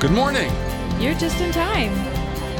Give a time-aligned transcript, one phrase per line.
[0.00, 0.52] Good morning.
[1.00, 1.92] You're just in time.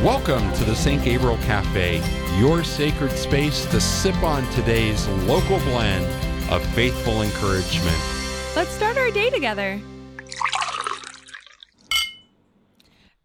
[0.03, 1.05] Welcome to the St.
[1.05, 2.03] Gabriel Cafe,
[2.37, 6.05] your sacred space to sip on today's local blend
[6.51, 7.97] of faithful encouragement.
[8.57, 9.81] Let's start our day together.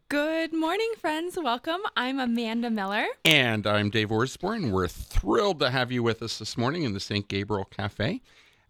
[0.10, 1.36] Good morning, friends.
[1.36, 1.82] Welcome.
[1.98, 3.08] I'm Amanda Miller.
[3.26, 4.70] And I'm Dave Orsborn.
[4.70, 7.28] We're thrilled to have you with us this morning in the St.
[7.28, 8.22] Gabriel Cafe,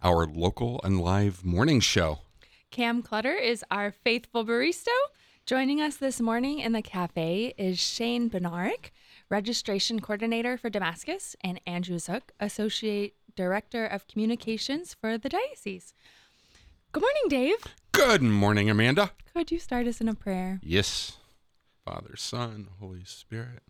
[0.01, 2.19] our local and live morning show.
[2.71, 4.87] Cam Clutter is our faithful barista.
[5.45, 8.91] Joining us this morning in the cafe is Shane Bednarek,
[9.29, 15.93] registration coordinator for Damascus, and Andrew Zuk, associate director of communications for the diocese.
[16.93, 17.57] Good morning, Dave.
[17.91, 19.11] Good morning, Amanda.
[19.33, 20.61] Could you start us in a prayer?
[20.63, 21.17] Yes.
[21.83, 23.63] Father, Son, Holy Spirit.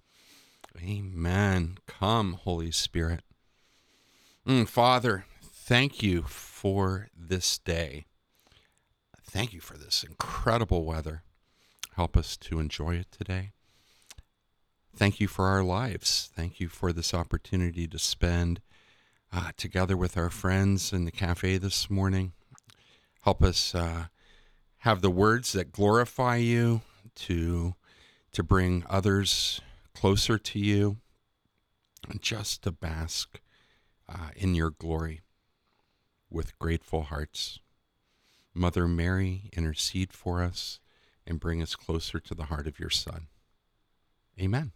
[0.80, 1.80] Amen.
[1.88, 3.24] Come, Holy Spirit.
[4.48, 8.06] Mm, Father, thank you for this day.
[9.24, 11.24] Thank you for this incredible weather.
[11.96, 13.52] Help us to enjoy it today.
[14.96, 16.30] Thank you for our lives.
[16.36, 18.62] Thank you for this opportunity to spend
[19.32, 22.34] uh, together with our friends in the cafe this morning.
[23.24, 24.06] Help us uh,
[24.80, 26.82] have the words that glorify you
[27.16, 27.76] to
[28.32, 29.62] to bring others
[29.94, 30.98] closer to you
[32.10, 33.40] and just to bask
[34.10, 35.22] uh, in your glory
[36.30, 37.60] with grateful hearts.
[38.54, 40.80] Mother Mary, intercede for us
[41.28, 43.28] and bring us closer to the heart of your Son.
[44.40, 44.72] Amen.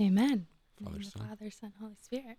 [0.00, 0.46] Amen.
[0.82, 1.28] Father, Son.
[1.28, 2.38] Father, Son, Holy Spirit.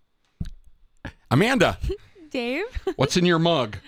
[1.31, 1.77] Amanda,
[2.29, 2.65] Dave.
[2.95, 3.77] what's in your mug?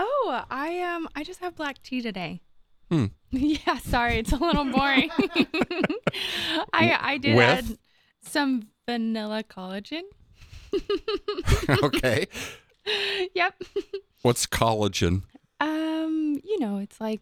[0.00, 2.42] Oh, I um I just have black tea today.
[2.90, 3.06] Hmm.
[3.30, 5.10] Yeah, sorry, it's a little boring.
[6.72, 7.44] I I did With?
[7.48, 7.78] add
[8.22, 10.02] some vanilla collagen.
[11.82, 12.26] okay.
[13.34, 13.62] Yep.
[14.22, 15.22] What's collagen?
[15.60, 17.20] Um, you know, it's like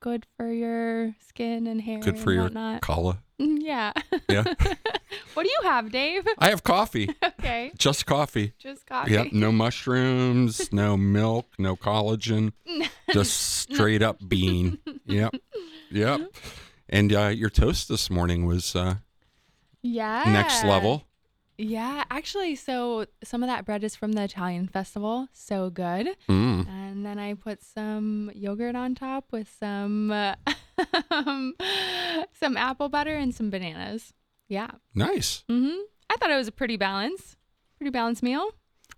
[0.00, 2.00] good for your skin and hair.
[2.00, 2.80] Good for your whatnot.
[2.82, 3.18] colla.
[3.40, 3.92] Mm, Yeah.
[4.28, 4.42] Yeah.
[5.34, 6.26] what do you have, Dave?
[6.38, 7.10] I have coffee.
[7.38, 8.54] Okay, Just coffee.
[8.58, 9.12] just coffee.
[9.12, 9.32] Yep.
[9.32, 12.52] No mushrooms, no milk, no collagen,
[13.12, 14.78] just straight up bean.
[15.04, 15.34] Yep.
[15.92, 16.20] Yep.
[16.88, 18.96] And uh, your toast this morning was uh,
[19.82, 20.24] Yeah.
[20.26, 21.04] next level.
[21.58, 25.28] Yeah, actually, so some of that bread is from the Italian festival.
[25.32, 26.08] So good.
[26.28, 26.68] Mm.
[26.68, 30.34] And then I put some yogurt on top with some uh,
[32.32, 34.12] some apple butter and some bananas.
[34.48, 34.70] Yeah.
[34.94, 35.44] Nice.
[35.48, 35.80] Mm-hmm.
[36.10, 37.36] I thought it was a pretty balanced,
[37.78, 38.50] pretty balanced meal.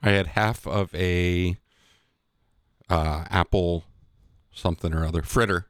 [0.02, 1.56] I had half of a
[2.90, 3.84] uh, apple
[4.52, 5.67] something or other fritter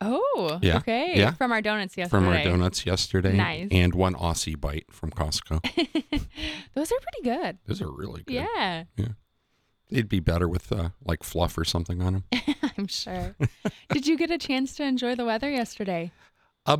[0.00, 1.12] Oh, Yeah, Okay.
[1.16, 1.32] yeah.
[1.32, 2.24] From our donuts yesterday.
[2.24, 3.36] from our donuts yesterday.
[3.36, 3.68] Nice.
[3.70, 5.60] And one Aussie bite from Costco.
[6.74, 7.58] Those are pretty good.
[7.66, 8.34] Those are really good.
[8.34, 9.08] Yeah, Yeah.
[9.90, 12.24] They'd be better with uh, like fluff or something on them.
[12.78, 13.34] I'm sure.
[13.90, 16.12] Did you get a chance to enjoy the weather yesterday?
[16.64, 16.78] A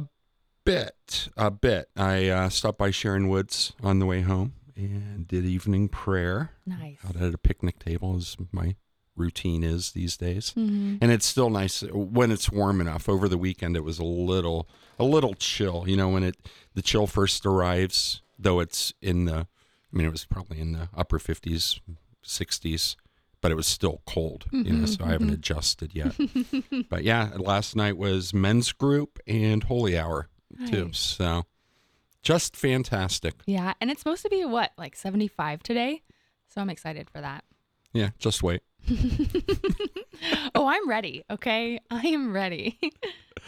[0.65, 1.89] bit, a bit.
[1.97, 6.99] I uh, stopped by Sharon Woods on the way home and did evening prayer Nice.
[7.07, 8.77] out at a picnic table, as my
[9.21, 10.53] routine is these days.
[10.57, 10.99] Mhm.
[11.01, 13.09] And it's still nice uh, when it's warm enough.
[13.09, 15.85] Over the weekend, it was a little, a little chill.
[15.87, 16.37] You know, when it
[16.75, 20.89] the chill first arrives, though it's in the, I mean, it was probably in the
[20.97, 21.81] upper fifties,
[22.23, 22.97] sixties,
[23.41, 24.47] but it was still cold.
[24.51, 25.35] You know, so I mm-hmm, haven't mm-hmm.
[25.35, 26.89] adjusted yet.
[26.91, 30.29] but yeah, last night was men's group and holy hour
[30.67, 30.87] too.
[30.87, 30.99] Nice.
[30.99, 31.45] So
[32.23, 33.35] just fantastic.
[33.47, 36.03] Yeah, and it's supposed to be what, like 75 today?
[36.49, 37.45] So I'm excited for that.
[37.93, 38.63] Yeah, just wait.
[40.55, 41.25] oh, I'm ready.
[41.31, 41.81] Okay.
[41.91, 42.79] I am ready.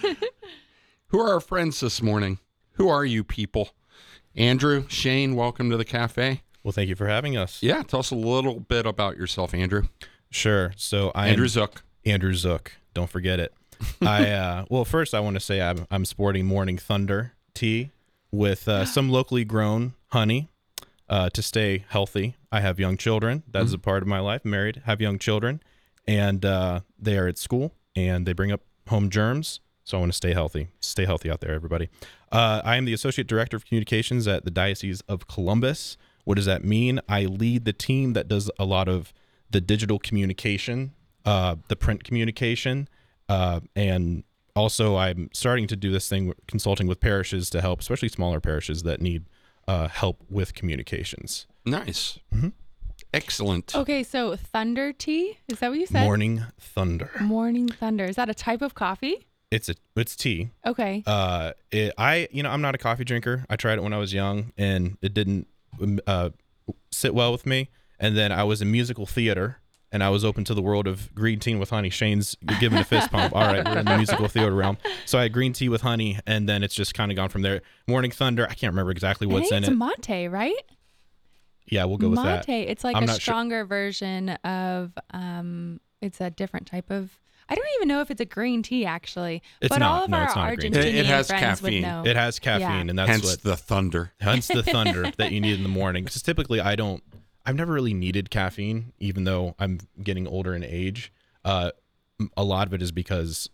[1.08, 2.38] Who are our friends this morning?
[2.72, 3.70] Who are you people?
[4.36, 6.42] Andrew, Shane, welcome to the cafe.
[6.62, 7.62] Well, thank you for having us.
[7.62, 9.88] Yeah, tell us a little bit about yourself, Andrew.
[10.30, 10.72] Sure.
[10.76, 11.82] So I'm Andrew Zuk.
[12.04, 12.68] Andrew Zuk.
[12.94, 13.52] Don't forget it.
[14.00, 17.90] I uh, well, first I want to say I'm I'm sporting Morning Thunder tea
[18.30, 20.50] with uh, some locally grown honey
[21.08, 22.36] uh, to stay healthy.
[22.50, 23.42] I have young children.
[23.50, 24.44] That's a part of my life.
[24.44, 25.62] Married, have young children,
[26.06, 29.60] and uh, they are at school and they bring up home germs.
[29.84, 30.68] So I want to stay healthy.
[30.80, 31.88] Stay healthy out there, everybody.
[32.30, 35.96] Uh, I am the associate director of communications at the Diocese of Columbus.
[36.24, 37.00] What does that mean?
[37.08, 39.12] I lead the team that does a lot of
[39.50, 40.92] the digital communication,
[41.24, 42.88] uh, the print communication,
[43.28, 44.24] uh, and
[44.54, 48.82] also I'm starting to do this thing consulting with parishes to help, especially smaller parishes
[48.84, 49.24] that need
[49.72, 51.46] uh, help with communications.
[51.64, 52.18] Nice.
[52.34, 52.52] Mhm.
[53.14, 53.74] Excellent.
[53.74, 55.38] okay, so thunder tea?
[55.48, 56.04] Is that what you said?
[56.04, 57.10] Morning Thunder.
[57.20, 58.04] Morning thunder.
[58.06, 59.26] Is that a type of coffee?
[59.50, 60.50] It's a it's tea.
[60.64, 61.02] Okay.
[61.06, 63.44] Uh, it, I you know I'm not a coffee drinker.
[63.50, 65.46] I tried it when I was young and it didn't
[65.80, 66.30] um, uh,
[66.90, 67.68] sit well with me.
[67.98, 69.58] And then I was in musical theater
[69.92, 71.90] and I was open to the world of green tea with honey.
[71.90, 73.34] Shane's giving a fist pump.
[73.34, 74.78] All right, we're in the musical theater realm.
[75.04, 77.42] So I had green tea with honey, and then it's just kind of gone from
[77.42, 77.60] there.
[77.86, 78.44] Morning Thunder.
[78.48, 80.08] I can't remember exactly I what's think in it's it.
[80.08, 80.54] mate, right?
[81.66, 82.44] yeah, we'll go with mate.
[82.46, 82.48] that.
[82.48, 83.20] It's like I'm a not sure.
[83.20, 87.10] stronger version of um it's a different type of
[87.48, 89.42] I don't even know if it's a green tea actually.
[89.60, 89.90] It's but not.
[89.98, 90.72] all of No, our it's not green.
[90.72, 91.82] Argentinian It- it has friends caffeine.
[91.82, 92.02] would know.
[92.10, 92.90] It has caffeine, Yeah.
[92.90, 94.12] and that's Hence what the thunder.
[94.20, 96.04] hence the thunder that you need in the morning.
[96.04, 97.02] Because typically I don't.
[97.44, 101.12] I've never really needed caffeine, even though I'm getting older in age.
[101.44, 101.70] Uh,
[102.20, 103.48] m- a lot of it is because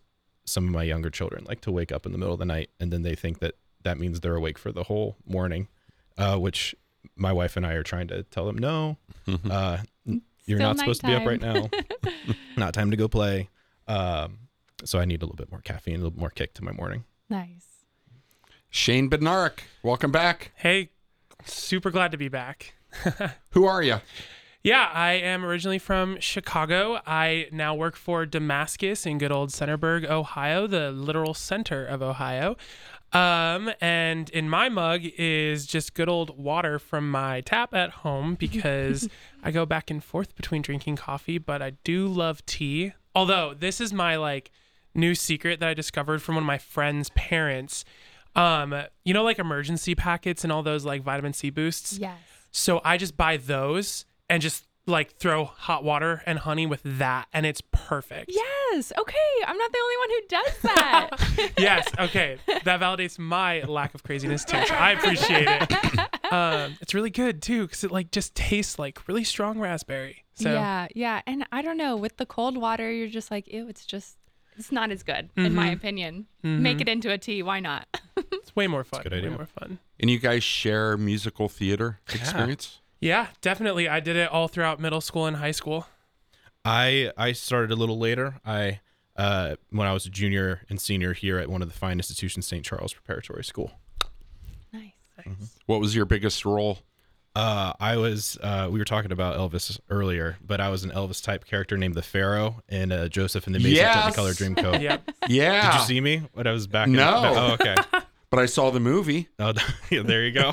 [0.44, 2.70] some of my younger children like to wake up in the middle of the night,
[2.80, 3.54] and then they think that
[3.84, 5.68] that means they're awake for the whole morning,
[6.18, 6.74] uh, which
[7.16, 8.96] my wife and I are trying to tell them no.
[9.50, 9.78] Uh,
[10.46, 11.68] you're Still not supposed to be up right now.
[12.56, 13.50] not time to go play.
[13.86, 14.38] Um,
[14.84, 16.72] so I need a little bit more caffeine, a little bit more kick to my
[16.72, 17.04] morning.
[17.28, 17.66] nice.
[18.70, 20.52] Shane Bednarek, welcome back.
[20.56, 20.90] Hey,
[21.46, 22.74] super glad to be back.
[23.50, 24.00] Who are you?
[24.62, 27.00] Yeah, I am originally from Chicago.
[27.06, 32.56] I now work for Damascus in good old Centerburg, Ohio, the literal center of Ohio.
[33.12, 38.34] Um, and in my mug is just good old water from my tap at home
[38.34, 39.08] because
[39.42, 42.92] I go back and forth between drinking coffee, but I do love tea.
[43.14, 44.50] Although this is my like
[44.94, 47.84] new secret that I discovered from one of my friend's parents.
[48.34, 48.74] Um,
[49.04, 51.98] you know, like emergency packets and all those like vitamin C boosts.
[51.98, 52.18] Yes.
[52.58, 57.28] So I just buy those and just like throw hot water and honey with that,
[57.32, 58.30] and it's perfect.
[58.32, 58.92] Yes.
[58.98, 59.16] Okay.
[59.46, 61.52] I'm not the only one who does that.
[61.58, 61.88] yes.
[61.98, 62.38] Okay.
[62.64, 64.56] That validates my lack of craziness too.
[64.56, 66.00] I appreciate it.
[66.30, 70.26] Um, it's really good too because it like just tastes like really strong raspberry.
[70.34, 71.22] So Yeah, yeah.
[71.26, 74.17] And I don't know, with the cold water, you're just like, ew, it's just
[74.58, 75.74] it's not as good, in my mm-hmm.
[75.74, 76.26] opinion.
[76.44, 76.62] Mm-hmm.
[76.62, 77.86] Make it into a tea, why not?
[78.16, 79.02] it's way more fun.
[79.02, 79.30] good way idea.
[79.30, 79.78] more fun.
[80.00, 82.80] And you guys share musical theater experience?
[83.00, 83.88] Yeah, definitely.
[83.88, 85.86] I did it all throughout middle school and high school.
[86.64, 88.40] I I started a little later.
[88.44, 88.80] I
[89.16, 92.46] uh, when I was a junior and senior here at one of the fine institutions,
[92.46, 92.64] St.
[92.64, 93.72] Charles Preparatory School.
[94.72, 94.92] nice.
[95.20, 95.44] Mm-hmm.
[95.66, 96.80] What was your biggest role?
[97.38, 101.22] Uh, I was uh, we were talking about Elvis earlier, but I was an Elvis
[101.22, 104.16] type character named the Pharaoh in uh, Joseph and the Amazing Yes!
[104.16, 104.80] Technicolor Dreamcoat.
[104.82, 105.10] Yep.
[105.28, 105.70] Yeah.
[105.72, 106.88] Did you see me when I was back?
[106.88, 107.22] in- No.
[107.36, 107.76] oh, okay.
[108.30, 109.28] But I saw the movie.
[109.38, 109.54] Oh,
[109.90, 110.52] yeah, there you go.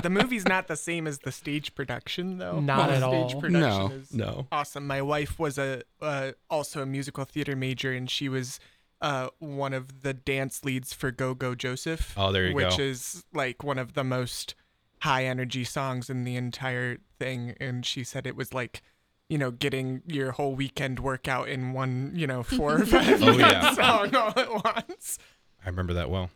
[0.00, 2.60] the movie's not the same as the stage production, though.
[2.60, 3.40] Not the at stage all.
[3.40, 4.46] production No, is no.
[4.52, 4.86] awesome.
[4.86, 8.60] My wife was a uh, also a musical theater major, and she was
[9.00, 12.14] uh, one of the dance leads for Go Go Joseph.
[12.16, 12.82] Oh, there you which go.
[12.84, 14.54] is like one of the most
[15.00, 17.54] high energy songs in the entire thing.
[17.60, 18.82] And she said it was like.
[19.28, 23.38] You know, getting your whole weekend workout in one, you know, four or five Oh,
[23.38, 23.72] yeah.
[23.74, 25.18] song all at once.
[25.64, 26.30] I remember that well.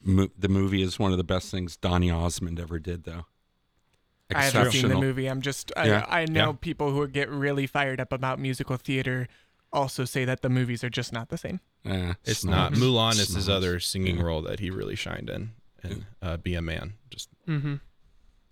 [0.00, 3.26] Mo- the movie is one of the best things Donny Osmond ever did, though.
[4.32, 5.26] I haven't seen the movie.
[5.26, 6.06] I'm just I, Yeah.
[6.08, 6.56] I know Yeah.
[6.60, 9.26] people who get really fired up about musical theater
[9.72, 11.58] also say that the movies are just not the same.
[11.84, 12.74] Eh, It's not.
[12.74, 14.22] Mulan is his other singing Yeah.
[14.22, 15.50] role that he really shined in,
[15.82, 16.92] and uh, be a man.
[17.10, 17.74] Just Mm-hmm.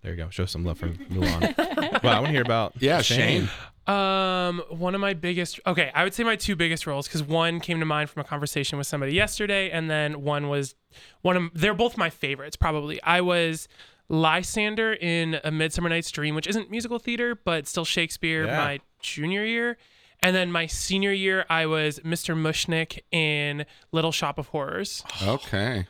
[0.04, 0.28] There you go.
[0.28, 1.56] Show some love for Mulan.
[2.02, 3.48] well, I want to hear about Yeah, Shane.
[3.86, 7.58] Um, one of my biggest okay, I would say my two biggest roles because one
[7.58, 10.74] came to mind from a conversation with somebody yesterday, and then one was
[11.22, 12.54] one of they're both my favorites.
[12.54, 13.66] Probably I was
[14.10, 18.44] Lysander in A Midsummer Night's Dream, which isn't musical theater but still Shakespeare.
[18.44, 18.58] Yeah.
[18.58, 19.78] My junior year,
[20.22, 22.36] and then my senior year I was Mr.
[22.36, 25.02] Mushnik in Little Shop of Horrors.
[25.22, 25.86] Okay.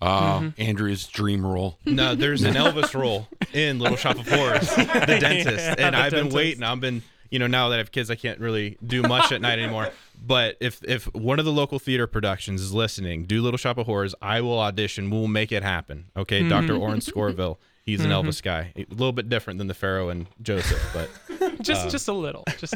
[0.00, 0.46] Mm-hmm.
[0.46, 1.78] Uh, Andrew's dream role.
[1.84, 5.98] No, there's an Elvis role in Little Shop of Horrors, the dentist, Yeah, and the
[5.98, 6.62] I've been waiting.
[6.62, 9.40] I've been, you know, now that I have kids, I can't really do much at
[9.40, 9.90] night anymore.
[10.24, 13.86] But if if one of the local theater productions is listening, do Little Shop of
[13.86, 15.10] Horrors, I will audition.
[15.10, 16.06] We'll make it happen.
[16.16, 16.48] Okay, mm-hmm.
[16.48, 16.76] Dr.
[16.76, 17.58] Oren Scorville.
[17.84, 18.28] He's an mm-hmm.
[18.28, 21.08] Elvis guy, a little bit different than the Pharaoh and Joseph, but
[21.62, 22.44] Just uh, just a little.
[22.58, 22.74] Just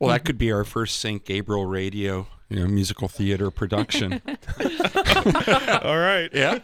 [0.00, 1.22] Well, that could be our first St.
[1.22, 4.22] Gabriel radio, you know, musical theater production.
[4.26, 6.30] all right.
[6.32, 6.60] yeah.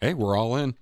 [0.00, 0.74] Hey, we're all in.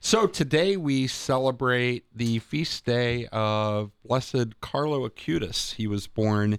[0.00, 5.76] So today we celebrate the feast day of Blessed Carlo Acutis.
[5.76, 6.58] He was born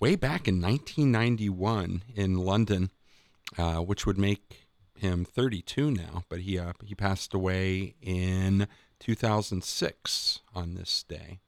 [0.00, 2.90] way back in 1991 in London,
[3.58, 6.24] uh, which would make him 32 now.
[6.30, 8.66] But he uh, he passed away in
[9.00, 11.40] 2006 on this day.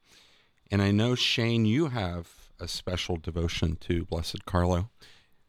[0.71, 4.91] And I know Shane, you have a special devotion to Blessed Carlo.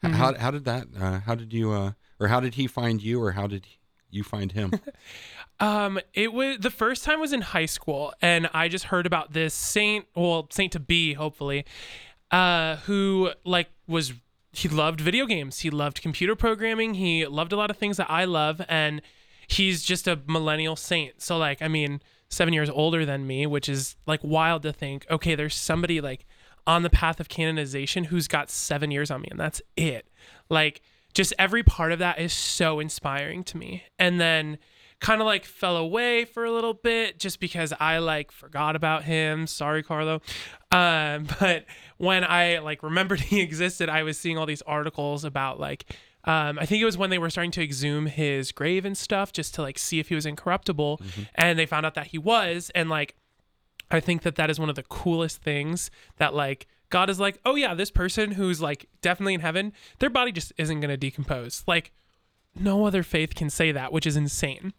[0.04, 0.88] H- How how did that?
[1.00, 1.72] Uh, how did you?
[1.72, 3.22] Uh, or how did he find you?
[3.22, 3.66] Or how did
[4.10, 4.72] you find him?
[5.60, 9.34] Um, it was the first time was in high school, and I just heard about
[9.34, 11.66] this saint, well, saint to be, hopefully,
[12.30, 14.14] uh, who like was
[14.52, 18.06] he loved video games, he loved computer programming, he loved a lot of things that
[18.08, 19.02] I love, and
[19.48, 21.24] he's just a millennial saint.
[21.24, 25.06] So like, I mean, seven years older than me, which is like wild to think.
[25.10, 26.26] Okay, there's somebody like
[26.66, 30.08] on the path of canonization who's got seven years on me, and that's it.
[30.50, 30.82] Like,
[31.14, 33.84] just every part of that is so inspiring to me.
[33.98, 34.58] And then
[35.00, 39.04] kind of like fell away for a little bit just because I like forgot about
[39.04, 39.48] him.
[39.48, 40.22] Sorry, Carlo.
[40.72, 41.66] Um, but
[41.98, 45.86] when I like remembered he existed, I was seeing all these articles about like
[46.28, 49.32] um, I think it was when they were starting to exhume his grave and stuff
[49.32, 51.02] just to like see if he was incorruptible,
[51.36, 53.16] and they found out that he was, and like
[53.90, 57.40] I think that that is one of the coolest things that like God is like,
[57.46, 61.64] oh yeah, this person who's like definitely in heaven, their body just isn't gonna decompose.
[61.66, 61.94] Like
[62.54, 64.74] no other faith can say that, which is insane.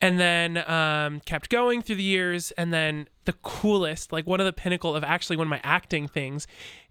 [0.00, 4.46] And then um, kept going through the years, and then the coolest, like one of
[4.46, 6.46] the pinnacle of actually one of my acting things,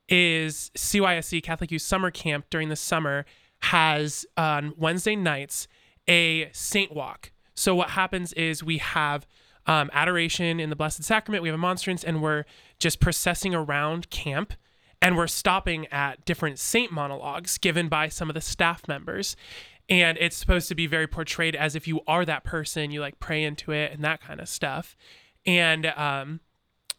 [0.09, 3.25] is CYSC Catholic Youth Summer Camp during the summer
[3.63, 5.67] has on Wednesday nights
[6.07, 7.31] a saint walk.
[7.55, 9.25] So what happens is we have
[9.65, 12.43] um, adoration in the Blessed Sacrament, we have a monstrance, and we're
[12.79, 14.53] just processing around camp
[15.01, 19.35] and we're stopping at different saint monologues given by some of the staff members.
[19.89, 23.19] And it's supposed to be very portrayed as if you are that person, you like
[23.19, 24.95] pray into it and that kind of stuff.
[25.45, 26.39] And um,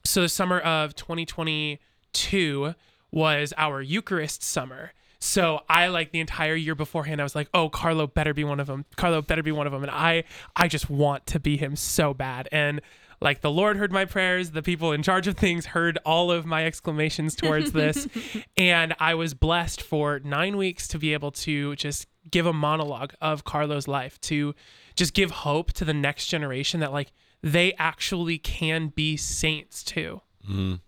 [0.05, 2.75] so the summer of 2022
[3.11, 4.93] was our Eucharist summer.
[5.25, 8.61] So I like the entire year beforehand, I was like, "Oh, Carlo better be one
[8.61, 8.85] of them.
[8.97, 12.13] Carlo better be one of them." And I, I just want to be him so
[12.13, 12.47] bad.
[12.53, 12.83] And
[13.23, 16.45] like the Lord heard my prayers, the people in charge of things heard all of
[16.45, 18.07] my exclamations towards this,
[18.59, 23.15] and I was blessed for nine weeks to be able to just give a monologue
[23.23, 24.55] of Carlo's life to
[24.95, 27.13] just give hope to the next generation that like
[27.43, 30.21] they actually can be saints too.
[30.47, 30.81] Mm.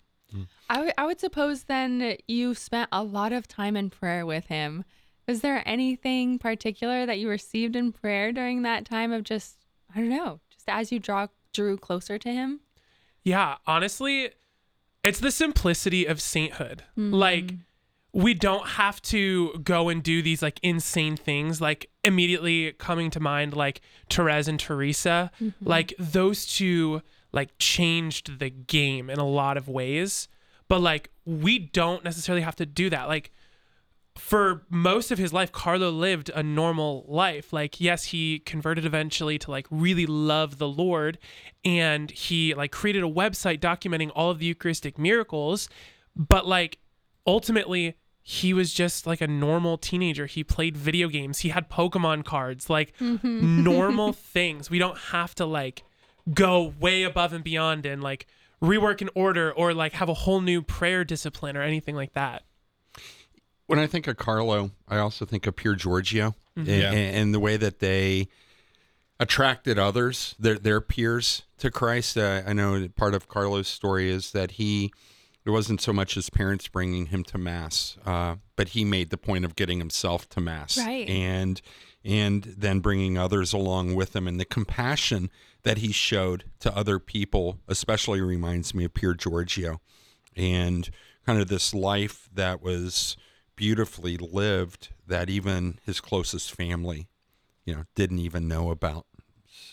[0.68, 4.46] I, w- I would suppose then you spent a lot of time in prayer with
[4.46, 4.84] him.
[5.26, 9.58] Was there anything particular that you received in prayer during that time of just,
[9.94, 12.60] I don't know, just as you draw drew closer to him?
[13.24, 14.30] Yeah, honestly,
[15.02, 16.84] it's the simplicity of sainthood.
[16.94, 17.12] Hmm.
[17.12, 17.54] Like
[18.12, 23.20] we don't have to go and do these like insane things like immediately coming to
[23.20, 25.30] mind like Therese and Teresa.
[25.40, 25.68] Mm-hmm.
[25.68, 27.02] Like those two
[27.36, 30.26] like changed the game in a lot of ways.
[30.68, 33.06] But like we don't necessarily have to do that.
[33.06, 33.30] Like
[34.18, 37.52] for most of his life, Carlo lived a normal life.
[37.52, 41.18] Like, yes, he converted eventually to like really love the Lord,
[41.64, 45.68] and he like created a website documenting all of the Eucharistic miracles.
[46.16, 46.78] But like,
[47.26, 50.26] ultimately, he was just like a normal teenager.
[50.26, 51.40] He played video games.
[51.40, 53.62] He had Pokemon cards, like mm-hmm.
[53.62, 54.70] normal things.
[54.70, 55.84] We don't have to like
[56.33, 58.26] go way above and beyond and like
[58.62, 62.42] rework an order or like have a whole new prayer discipline or anything like that.
[63.66, 66.92] When I think of Carlo, I also think of Pier Giorgio and, Yeah.
[66.92, 68.28] and the way that they
[69.18, 72.16] attracted others, their their peers, to Christ.
[72.18, 74.92] Uh, I know part of Carlo's story is that he
[75.45, 79.16] it wasn't so much his parents bringing him to mass, uh, but he made the
[79.16, 81.09] point of getting himself to mass, Right.
[81.09, 81.61] And
[82.06, 85.28] and then bringing others along with him, and the compassion
[85.64, 89.80] that he showed to other people, especially reminds me of Pier Giorgio,
[90.36, 90.88] and
[91.26, 93.16] kind of this life that was
[93.56, 97.08] beautifully lived that even his closest family,
[97.64, 99.06] you know, didn't even know about.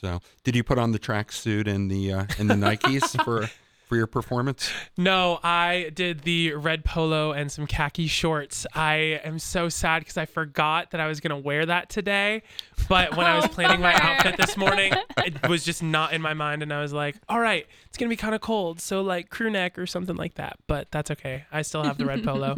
[0.02, 3.48] So, did you put on the tracksuit and the uh, and the Nikes for
[3.94, 4.72] for your performance?
[4.98, 8.66] No, I did the red polo and some khaki shorts.
[8.74, 12.42] I am so sad because I forgot that I was going to wear that today.
[12.90, 16.34] But when I was planning my outfit this morning, it was just not in my
[16.34, 16.64] mind.
[16.64, 18.82] And I was like, all right, it's going to be kind of cold.
[18.82, 20.58] So, like, crew neck or something like that.
[20.66, 21.46] But that's okay.
[21.52, 22.56] I still have the red polo.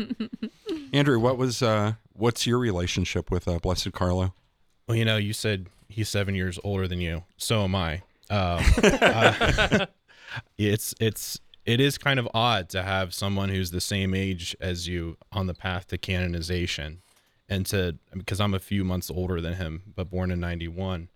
[0.93, 4.33] Andrew, what was uh, what's your relationship with uh, Blessed Carlo?
[4.87, 7.25] Well, you know, you said he's seven years older than you.
[7.35, 8.03] So am I.
[8.29, 9.85] Um, uh,
[10.57, 14.87] it's it's it is kind of odd to have someone who's the same age as
[14.87, 17.01] you on the path to canonization,
[17.49, 21.09] and to because I'm a few months older than him, but born in '91,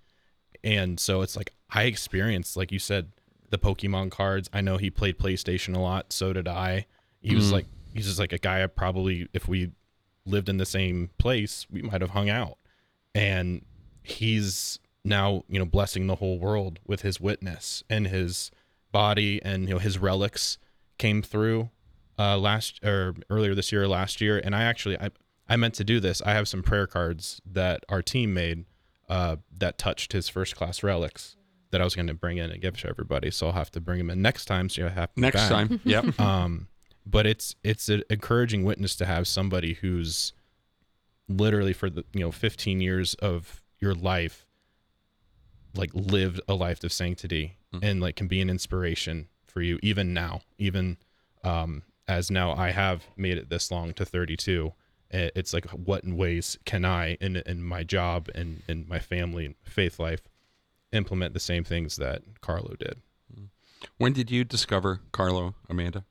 [0.63, 3.11] and so it's like I experienced, like you said,
[3.49, 4.49] the Pokemon cards.
[4.53, 6.11] I know he played PlayStation a lot.
[6.13, 6.85] So did I.
[7.21, 7.53] He was mm-hmm.
[7.55, 9.71] like he's just like a guy I probably if we
[10.25, 12.59] lived in the same place, we might have hung out
[13.15, 13.65] and
[14.03, 18.51] he's now you know blessing the whole world with his witness and his
[18.91, 20.57] body and you know his relics
[20.97, 21.69] came through
[22.17, 24.39] uh last or earlier this year or last year.
[24.43, 25.09] And i actually i
[25.47, 26.21] i meant to do this.
[26.21, 28.65] I have some prayer cards that our team made
[29.07, 31.35] uh that touched his first class relics
[31.71, 33.29] that i was going to bring in and give to everybody.
[33.31, 35.49] So i'll have to bring them in next time so you have Next back.
[35.49, 36.19] time, yep.
[36.21, 36.67] um
[37.05, 40.33] but it's it's an encouraging witness to have somebody who's
[41.27, 44.47] literally for the you know 15 years of your life
[45.75, 50.13] like lived a life of sanctity and like can be an inspiration for you even
[50.13, 50.97] now even
[51.43, 54.73] um as now I have made it this long to 32.
[55.11, 59.45] It's like, what in ways can I, in in my job and in my family
[59.45, 60.21] and faith life,
[60.91, 63.01] implement the same things that Carlo did?
[63.97, 66.03] When did you discover Carlo, Amanda?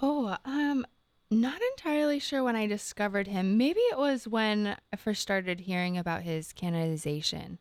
[0.00, 0.86] Oh, um,
[1.30, 3.58] not entirely sure when I discovered him.
[3.58, 7.58] Maybe it was when I first started hearing about his canonization.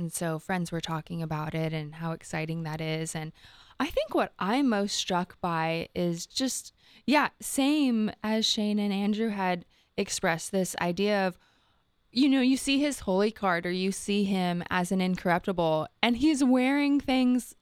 [0.00, 3.14] And so friends were talking about it and how exciting that is.
[3.14, 3.32] And
[3.78, 6.72] I think what I'm most struck by is just,
[7.06, 9.64] yeah, same as Shane and Andrew had
[9.96, 11.38] expressed this idea of,
[12.10, 16.16] you know, you see his holy card or you see him as an incorruptible, and
[16.16, 17.54] he's wearing things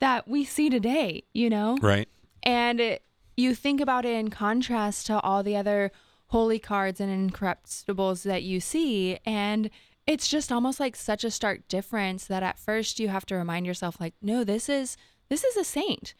[0.00, 1.78] that we see today, you know?
[1.80, 2.08] Right.
[2.42, 3.02] And it,
[3.36, 5.90] you think about it in contrast to all the other
[6.26, 9.18] holy cards and incorruptibles that you see.
[9.24, 9.70] And
[10.06, 13.66] it's just almost like such a stark difference that at first you have to remind
[13.66, 14.96] yourself, like, no, this is
[15.28, 16.14] this is a saint.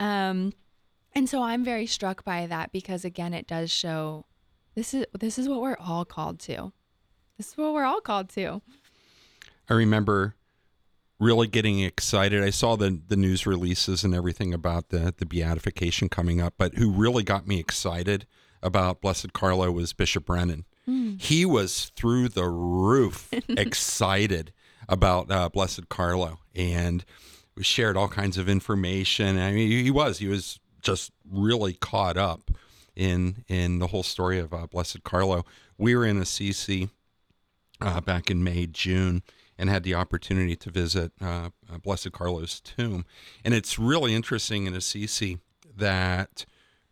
[0.00, 0.52] Um,
[1.14, 4.26] and so I'm very struck by that because again, it does show
[4.74, 6.72] this is this is what we're all called to.
[7.36, 8.62] This is what we're all called to.
[9.68, 10.34] I remember
[11.18, 12.42] really getting excited.
[12.42, 16.74] I saw the the news releases and everything about the the beatification coming up, but
[16.74, 18.26] who really got me excited
[18.62, 20.64] about Blessed Carlo was Bishop Brennan.
[20.86, 24.52] He was through the roof excited
[24.88, 27.04] about uh, Blessed Carlo, and
[27.56, 29.38] we shared all kinds of information.
[29.38, 32.50] I mean, he was he was just really caught up
[32.94, 35.44] in in the whole story of uh, Blessed Carlo.
[35.76, 36.88] We were in Assisi
[37.80, 39.22] uh, back in May, June,
[39.58, 43.04] and had the opportunity to visit uh, uh, Blessed Carlo's tomb.
[43.44, 45.38] And it's really interesting in Assisi
[45.76, 46.46] that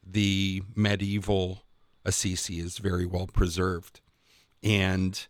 [0.07, 1.64] the medieval
[2.05, 4.01] Assisi is very well preserved.
[4.63, 5.27] And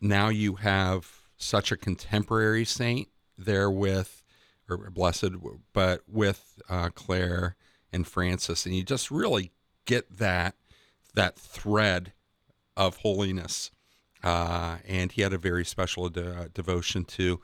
[0.00, 4.22] now you have such a contemporary saint there with,
[4.68, 5.30] or blessed,
[5.72, 7.56] but with uh, Claire
[7.92, 8.66] and Francis.
[8.66, 9.52] And you just really
[9.84, 10.54] get that
[11.14, 12.12] that thread
[12.76, 13.70] of holiness
[14.22, 17.40] uh, and he had a very special de- devotion to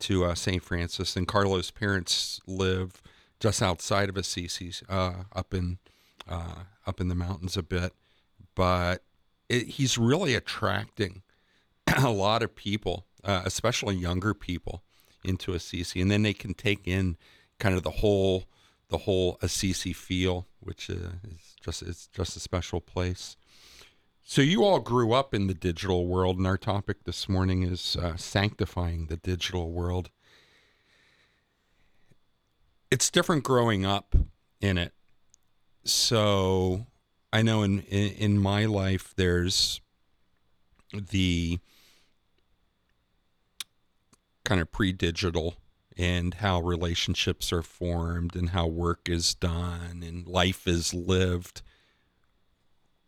[0.00, 1.14] to uh, Saint Francis.
[1.14, 3.02] And Carlo's parents live
[3.38, 5.78] just outside of Assisi, uh, up in
[6.30, 7.92] uh, up in the mountains a bit,
[8.54, 9.02] but
[9.48, 11.22] it, he's really attracting
[11.96, 14.82] a lot of people, uh, especially younger people,
[15.24, 17.16] into Assisi, and then they can take in
[17.58, 18.44] kind of the whole
[18.88, 23.36] the whole Assisi feel, which uh, is just it's just a special place.
[24.24, 27.96] So you all grew up in the digital world, and our topic this morning is
[27.96, 30.10] uh, sanctifying the digital world.
[32.90, 34.14] It's different growing up
[34.60, 34.92] in it.
[35.84, 36.86] So
[37.32, 39.80] I know in in, in my life there's
[40.92, 41.58] the
[44.44, 45.56] kind of pre-digital
[45.96, 51.62] and how relationships are formed and how work is done and life is lived.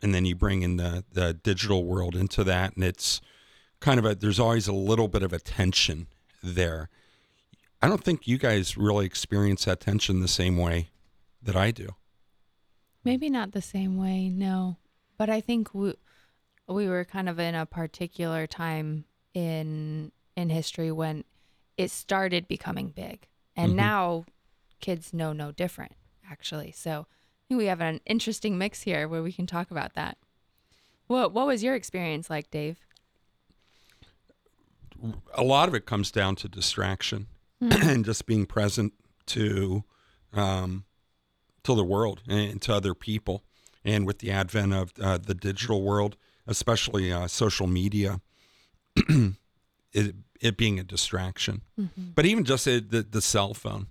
[0.00, 3.20] And then you bring in the the digital world into that and it's
[3.80, 6.06] kind of a there's always a little bit of a tension
[6.42, 6.88] there.
[7.80, 10.90] I don't think you guys really experience that tension the same way
[11.42, 11.88] that i do
[13.04, 14.76] Maybe not the same way, no.
[15.18, 15.94] But I think we
[16.68, 21.24] we were kind of in a particular time in in history when
[21.76, 23.26] it started becoming big.
[23.56, 23.76] And Mhm.
[23.76, 24.24] now
[24.80, 25.92] kids know no different,
[26.30, 26.72] actually.
[26.72, 30.16] So I think we have an interesting mix here where we can talk about that.
[31.06, 32.78] What what was your experience like, Dave?
[35.34, 37.26] a lot of it comes down to distraction
[37.60, 38.92] and just being present
[39.26, 39.82] to
[40.32, 40.84] um,
[41.64, 43.42] to the world and to other people.
[43.84, 48.20] And with the advent of uh, the digital world, especially uh, social media,
[49.92, 51.62] it, it being a distraction.
[52.14, 53.88] But even just uh, the the cell phone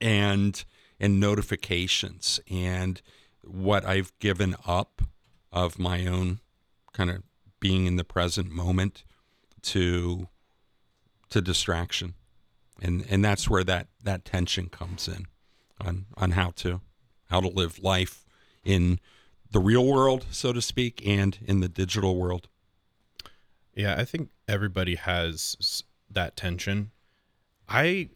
[0.00, 0.64] and
[1.00, 3.00] and notifications and
[3.42, 5.02] what I've given up
[5.52, 6.40] of my own
[6.92, 7.22] kind of
[7.60, 9.04] being in the present moment
[9.62, 10.28] to
[11.30, 12.14] to distraction
[12.82, 15.26] and and that's where that that tension comes in
[15.80, 16.80] on on how to
[17.30, 18.24] how to live life
[18.64, 18.98] in
[19.50, 22.48] the real world so to speak and in the digital world
[23.74, 26.92] Yeah, I think everybody has that tension.
[27.68, 28.10] I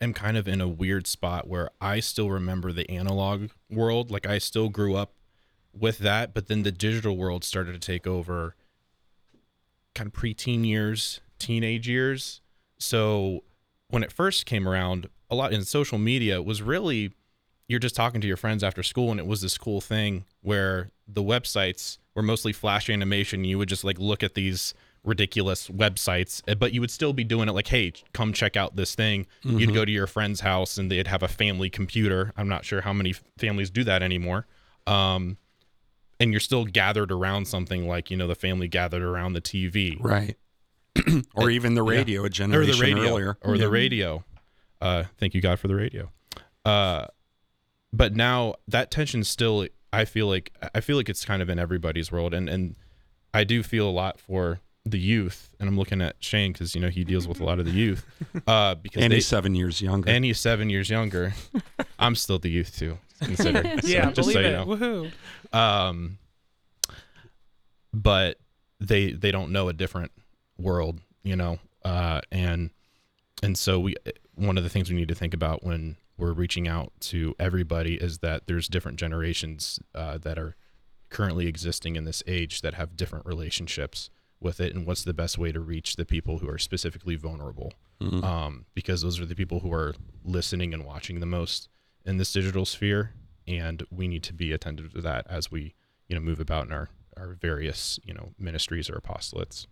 [0.00, 4.10] am kind of in a weird spot where I still remember the analog world.
[4.10, 5.14] Like I still grew up
[5.72, 8.54] with that, but then the digital world started to take over
[9.94, 12.40] kind of preteen years, teenage years.
[12.78, 13.44] So
[13.88, 17.12] when it first came around, a lot in social media was really
[17.66, 20.90] you're just talking to your friends after school and it was this cool thing where
[21.08, 26.40] the websites were mostly flash animation you would just like look at these ridiculous websites,
[26.48, 29.26] uh, but you would still be doing it like, hey, come check out this thing.
[29.42, 32.32] You'd go to your friend's house and they'd have a family computer.
[32.38, 34.46] I'm not sure how many families do that anymore.
[34.86, 35.36] Um,
[36.18, 39.98] and you're still gathered around something like, you know, the family gathered around the TV
[40.00, 40.36] Right.
[41.34, 43.36] or even the radio, a or generation the radio earlier.
[43.42, 44.24] or the radio.
[44.80, 46.10] Uh, thank you God for the radio.
[46.64, 47.06] Uh,
[47.92, 51.58] but now that tension still, I feel like I feel like it's kind of in
[51.58, 52.76] everybody's world, and and
[53.32, 56.80] I do feel a lot for the youth, and I'm looking at Shane because you
[56.80, 58.04] know he deals with a lot of the youth,
[58.46, 60.10] uh, because and they, he's seven years younger.
[60.10, 61.32] and he's seven years younger.
[61.98, 62.98] I'm still the youth too.
[63.22, 64.52] Consider So, yeah, just believe so you it.
[64.52, 65.56] know Woohoo.
[65.56, 66.18] um
[67.92, 68.38] but
[68.80, 70.10] they they don't know a different
[70.58, 72.70] world you know uh and
[73.44, 73.94] and so we
[74.34, 77.94] one of the things we need to think about when we're reaching out to everybody
[77.94, 80.56] is that there's different generations uh, that are
[81.10, 84.74] currently existing in this age that have different relationships with it.
[84.74, 87.72] And what's the best way to reach the people who are specifically vulnerable?
[88.24, 91.68] Um, because those are the people who are listening and watching the most
[92.04, 93.12] in this digital sphere.
[93.46, 95.74] And we need to be attentive to that as we
[96.08, 99.66] you know move about in our our various you know ministries or apostolates.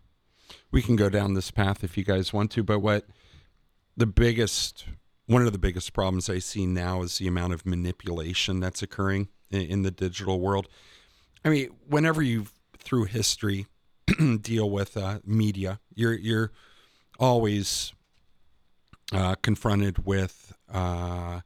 [0.70, 3.06] We can go down this path if you guys want to but what
[3.96, 4.86] the biggest
[5.26, 9.28] one of the biggest problems i see now is the amount of manipulation that's occurring
[9.50, 10.68] in, in the digital world
[11.44, 12.46] i mean whenever you
[12.78, 13.66] through history
[14.40, 16.50] deal with uh, media you're you're
[17.18, 17.92] always
[19.12, 21.40] uh, confronted with uh,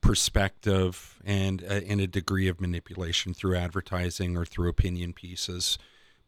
[0.00, 5.78] perspective and a, and a degree of manipulation through advertising or through opinion pieces.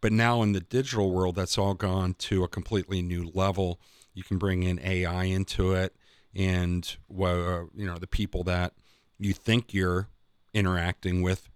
[0.00, 3.80] But now in the digital world, that's all gone to a completely new level.
[4.14, 5.94] You can bring in AI into it,
[6.34, 8.72] and well, uh, you know the people that
[9.18, 10.08] you think you're
[10.52, 11.48] interacting with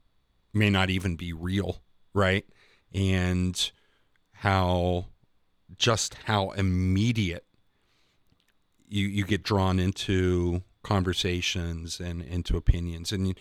[0.52, 1.82] may not even be real,
[2.14, 2.44] right?
[2.92, 3.70] And
[4.32, 5.06] how
[5.76, 7.44] just how immediate
[8.88, 13.12] you you get drawn into conversations and into opinions.
[13.12, 13.38] And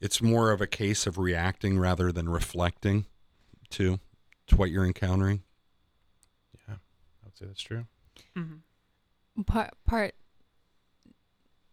[0.00, 3.06] it's more of a case of reacting rather than reflecting
[3.70, 3.98] to
[4.46, 5.42] to what you're encountering.
[6.68, 6.76] Yeah
[7.22, 7.86] i would say that's true
[8.36, 9.42] Mm-hmm.
[9.42, 10.14] part part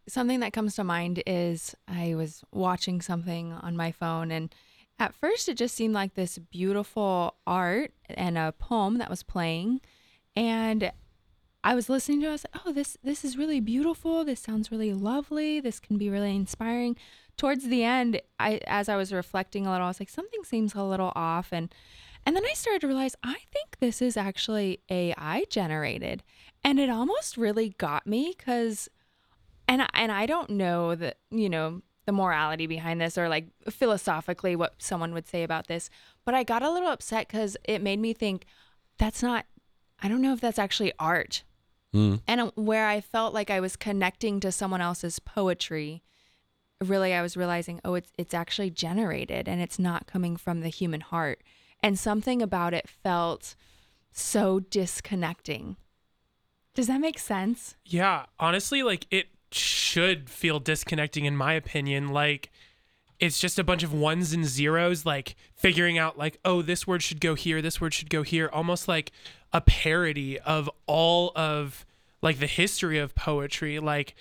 [0.07, 4.53] something that comes to mind is I was watching something on my phone and
[4.99, 9.81] at first it just seemed like this beautiful art and a poem that was playing
[10.35, 10.91] and
[11.63, 14.39] I was listening to it I was like oh this this is really beautiful this
[14.39, 16.95] sounds really lovely this can be really inspiring.
[17.37, 20.75] Towards the end I as I was reflecting a little I was like something seems
[20.75, 21.73] a little off and
[22.25, 26.23] and then I started to realize I think this is actually AI generated.
[26.63, 28.89] And it almost really got me cuz
[29.67, 33.47] and I- and I don't know the you know the morality behind this or like
[33.69, 35.89] philosophically what someone would say about this,
[36.23, 38.45] but I got a little upset cuz it made me think
[38.97, 39.45] that's not
[40.01, 41.43] I don't know if that's actually art.
[41.93, 42.21] Mm.
[42.27, 46.03] And where I felt like I was connecting to someone else's poetry,
[46.83, 50.69] really I was realizing, oh, it's it's actually generated and it's not coming from the
[50.69, 51.41] human heart.
[51.85, 53.55] And something about it felt
[54.11, 55.75] so disconnecting.
[56.73, 57.75] Does that make sense?
[57.85, 62.07] Yeah, honestly, like it should feel disconnecting in my opinion.
[62.07, 62.49] Like
[63.19, 67.03] it's just a bunch of ones and zeros, like figuring out like, oh, this word
[67.03, 69.11] should go here, this word should go here, almost like
[69.53, 71.85] a parody of all of
[72.19, 73.77] like the history of poetry.
[73.77, 74.15] Like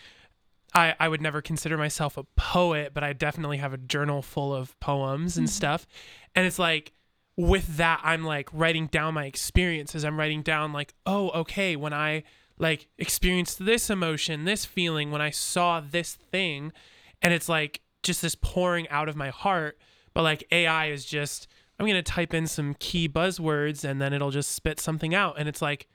[0.75, 4.55] I, I would never consider myself a poet, but I definitely have a journal full
[4.55, 5.53] of poems and mm-hmm.
[5.53, 5.87] stuff.
[6.35, 6.93] And it's like
[7.37, 10.05] with that, I'm like writing down my experiences.
[10.05, 12.23] I'm writing down like, oh, okay, when I
[12.59, 16.73] like experienced this emotion, this feeling, when I saw this thing,
[17.21, 19.79] and it's like just this pouring out of my heart.
[20.13, 24.31] But like AI is just, I'm gonna type in some key buzzwords and then it'll
[24.31, 25.35] just spit something out.
[25.39, 25.89] And it's like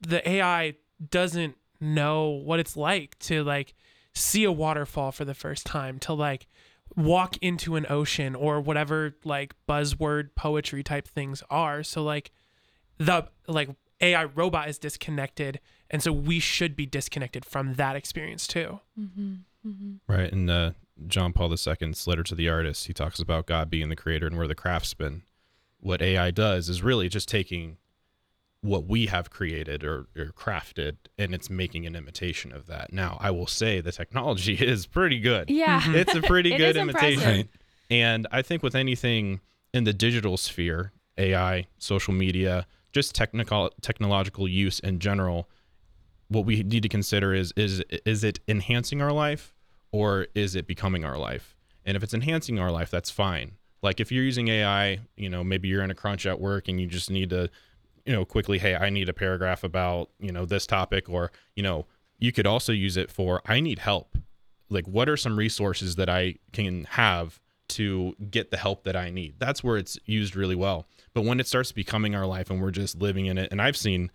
[0.00, 0.74] the AI
[1.10, 3.74] doesn't know what it's like to like
[4.12, 6.48] see a waterfall for the first time, to like
[6.96, 11.82] walk into an ocean or whatever like buzzword poetry type things are.
[11.82, 12.30] So like
[12.98, 18.46] the like AI robot is disconnected and so we should be disconnected from that experience
[18.46, 18.80] too.
[20.08, 20.70] right and uh
[21.06, 24.38] john paul ii's letter to the artist he talks about god being the creator and
[24.38, 25.22] we're the craftsmen
[25.80, 27.76] what ai does is really just taking
[28.62, 32.92] what we have created or, or crafted and it's making an imitation of that.
[32.92, 35.50] Now i will say the technology is pretty good.
[35.50, 35.80] Yeah.
[35.80, 35.94] Mm-hmm.
[35.94, 37.22] it's a pretty good imitation.
[37.24, 37.48] Right.
[37.90, 39.40] and i think with anything
[39.72, 45.48] in the digital sphere ai social media just technical technological use in general
[46.28, 49.52] what we need to consider is is is it enhancing our life
[49.92, 51.56] or is it becoming our life?
[51.84, 53.56] And if it's enhancing our life that's fine.
[53.82, 56.80] Like if you're using ai you know maybe you're in a crunch at work and
[56.80, 57.50] you just need to
[58.04, 61.62] you know, quickly, hey, I need a paragraph about, you know, this topic, or, you
[61.62, 61.86] know,
[62.18, 64.16] you could also use it for, I need help.
[64.68, 69.10] Like, what are some resources that I can have to get the help that I
[69.10, 69.34] need?
[69.38, 70.86] That's where it's used really well.
[71.14, 73.76] But when it starts becoming our life and we're just living in it, and I've
[73.76, 74.10] seen,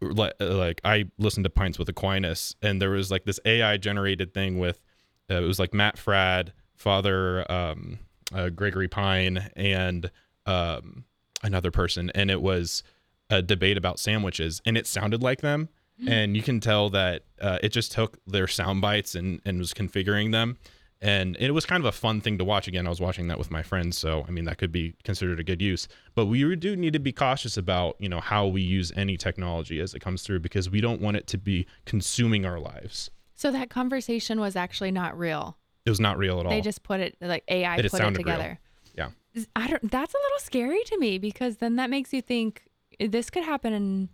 [0.00, 4.34] like, like I listened to Pints with Aquinas, and there was like this AI generated
[4.34, 4.82] thing with,
[5.30, 7.98] uh, it was like Matt Fradd Father um,
[8.34, 10.10] uh, Gregory Pine, and
[10.46, 11.04] um,
[11.42, 12.82] another person, and it was
[13.30, 15.68] a debate about sandwiches, and it sounded like them,
[16.06, 19.72] and you can tell that uh, it just took their sound bites and and was
[19.72, 20.56] configuring them,
[21.00, 22.66] and it was kind of a fun thing to watch.
[22.68, 25.38] Again, I was watching that with my friends, so I mean that could be considered
[25.40, 25.88] a good use.
[26.14, 29.80] But we do need to be cautious about you know how we use any technology
[29.80, 33.10] as it comes through because we don't want it to be consuming our lives.
[33.36, 35.56] So that conversation was actually not real.
[35.86, 36.52] It was not real at all.
[36.52, 38.36] They just put it like AI It put it sounded real.
[38.36, 38.60] together.
[38.96, 39.08] yeah.
[39.56, 39.90] I don't.
[39.90, 42.62] That's a little scary to me because then that makes you think
[43.00, 44.08] this could happen in,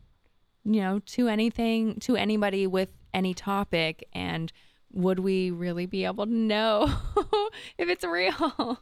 [0.64, 4.52] you know, to anything to anybody with any topic, and
[4.92, 6.92] would we really be able to know
[7.78, 8.80] if it's real?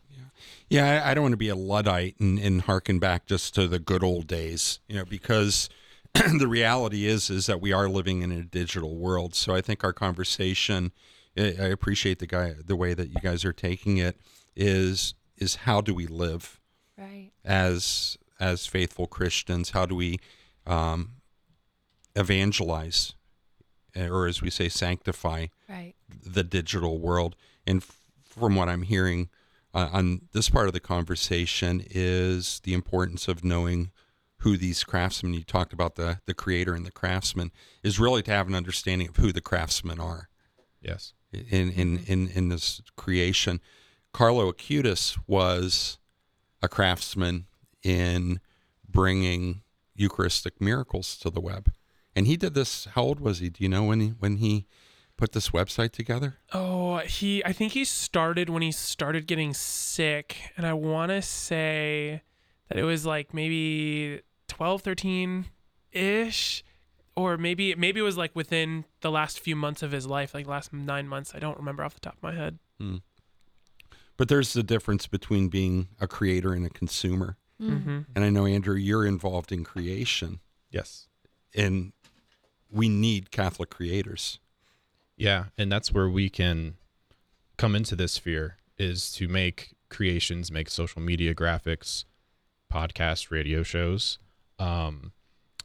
[0.70, 3.66] Yeah, I, I don't want to be a luddite and, and harken back just to
[3.68, 5.68] the good old days, you know, because
[6.38, 9.34] the reality is is that we are living in a digital world.
[9.34, 10.92] So I think our conversation,
[11.36, 14.18] I I appreciate the guy the way that you guys are taking it,
[14.56, 16.60] is is how do we live
[16.96, 17.30] Right.
[17.44, 19.70] as as faithful Christians?
[19.70, 20.18] How do we
[20.66, 21.12] um,
[22.16, 23.14] evangelize,
[23.94, 25.94] eh, or as we say, sanctify Right.
[26.08, 27.36] the digital world.
[27.66, 29.28] And f- from what I'm hearing
[29.74, 33.90] uh, on this part of the conversation is the importance of knowing
[34.38, 35.34] who these craftsmen.
[35.34, 37.50] You talked about the the creator and the craftsman
[37.82, 40.28] is really to have an understanding of who the craftsmen are
[40.80, 41.12] Yes.
[41.32, 43.60] in in in, in this creation.
[44.12, 45.98] Carlo Acutis was
[46.62, 47.46] a craftsman
[47.82, 48.40] in
[48.88, 49.62] bringing
[49.94, 51.72] Eucharistic miracles to the web,
[52.14, 52.86] and he did this.
[52.94, 53.50] How old was he?
[53.50, 54.66] Do you know when he when he
[55.18, 56.38] put this website together?
[56.54, 61.20] Oh, he I think he started when he started getting sick and I want to
[61.20, 62.22] say
[62.68, 65.46] that it was like maybe 12, 13
[65.92, 66.64] ish
[67.14, 70.46] or maybe maybe it was like within the last few months of his life, like
[70.46, 71.34] last 9 months.
[71.34, 72.58] I don't remember off the top of my head.
[72.80, 72.96] Hmm.
[74.16, 77.36] But there's the difference between being a creator and a consumer.
[77.60, 78.06] Mhm.
[78.14, 80.40] And I know Andrew, you're involved in creation,
[80.70, 81.08] Yes.
[81.54, 81.92] and
[82.70, 84.38] we need Catholic creators.
[85.16, 86.76] Yeah, and that's where we can
[87.56, 92.04] come into this sphere is to make creations, make social media graphics,
[92.72, 94.18] podcasts, radio shows,
[94.60, 95.12] um,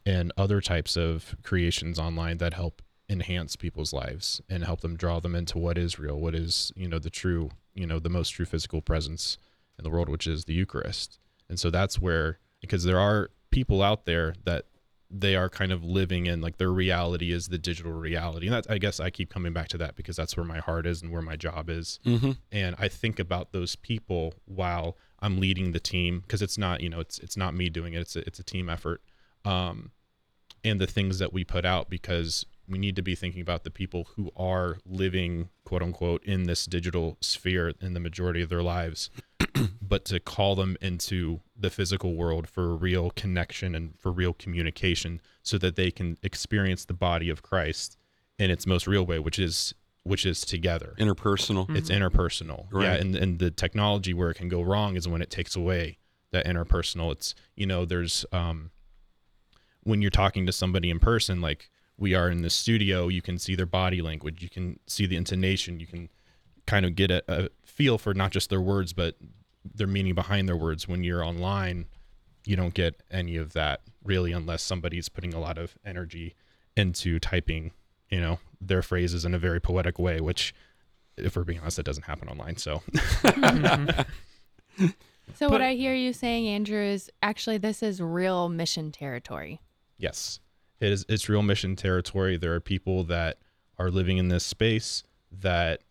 [0.05, 5.19] and other types of creations online that help enhance people's lives and help them draw
[5.19, 8.29] them into what is real, what is you know the true, you know the most
[8.29, 9.37] true physical presence
[9.77, 11.19] in the world, which is the Eucharist.
[11.49, 14.65] And so that's where because there are people out there that
[15.15, 18.47] they are kind of living in like their reality is the digital reality.
[18.47, 20.87] And that i guess i keep coming back to that because that's where my heart
[20.87, 21.99] is and where my job is.
[22.05, 22.31] Mm-hmm.
[22.51, 26.89] and i think about those people while i'm leading the team because it's not you
[26.89, 27.99] know it's it's not me doing it.
[27.99, 29.01] It's a, it's a team effort.
[29.45, 29.91] Um
[30.63, 33.69] and the things that we put out because we need to be thinking about the
[33.69, 38.63] people who are living quote unquote in this digital sphere in the majority of their
[38.63, 39.09] lives
[39.81, 45.21] but to call them into the physical world for real connection and for real communication
[45.41, 47.97] so that they can experience the body of Christ
[48.39, 51.73] in its most real way which is which is together Interpersonal.
[51.75, 52.99] it's interpersonal yeah Right.
[52.99, 55.97] and and the technology where it can go wrong is when it takes away
[56.31, 58.71] that interpersonal it's you know there's um
[59.83, 63.37] when you're talking to somebody in person like we are in the studio you can
[63.37, 66.09] see their body language you can see the intonation you can
[66.65, 69.15] kind of get a, a feel for not just their words but
[69.63, 70.87] their meaning behind their words.
[70.87, 71.85] When you're online
[72.45, 76.35] you don't get any of that really unless somebody's putting a lot of energy
[76.75, 77.71] into typing
[78.09, 80.53] you know their phrases in a very poetic way which
[81.15, 82.81] if we're being honest that doesn't happen online so.
[85.35, 89.61] So what I hear you saying, Andrew, is actually this is real mission territory.
[89.97, 90.39] yes.
[90.81, 92.35] It is it's real mission territory.
[92.35, 93.37] There are people that
[93.79, 95.81] are living in this space that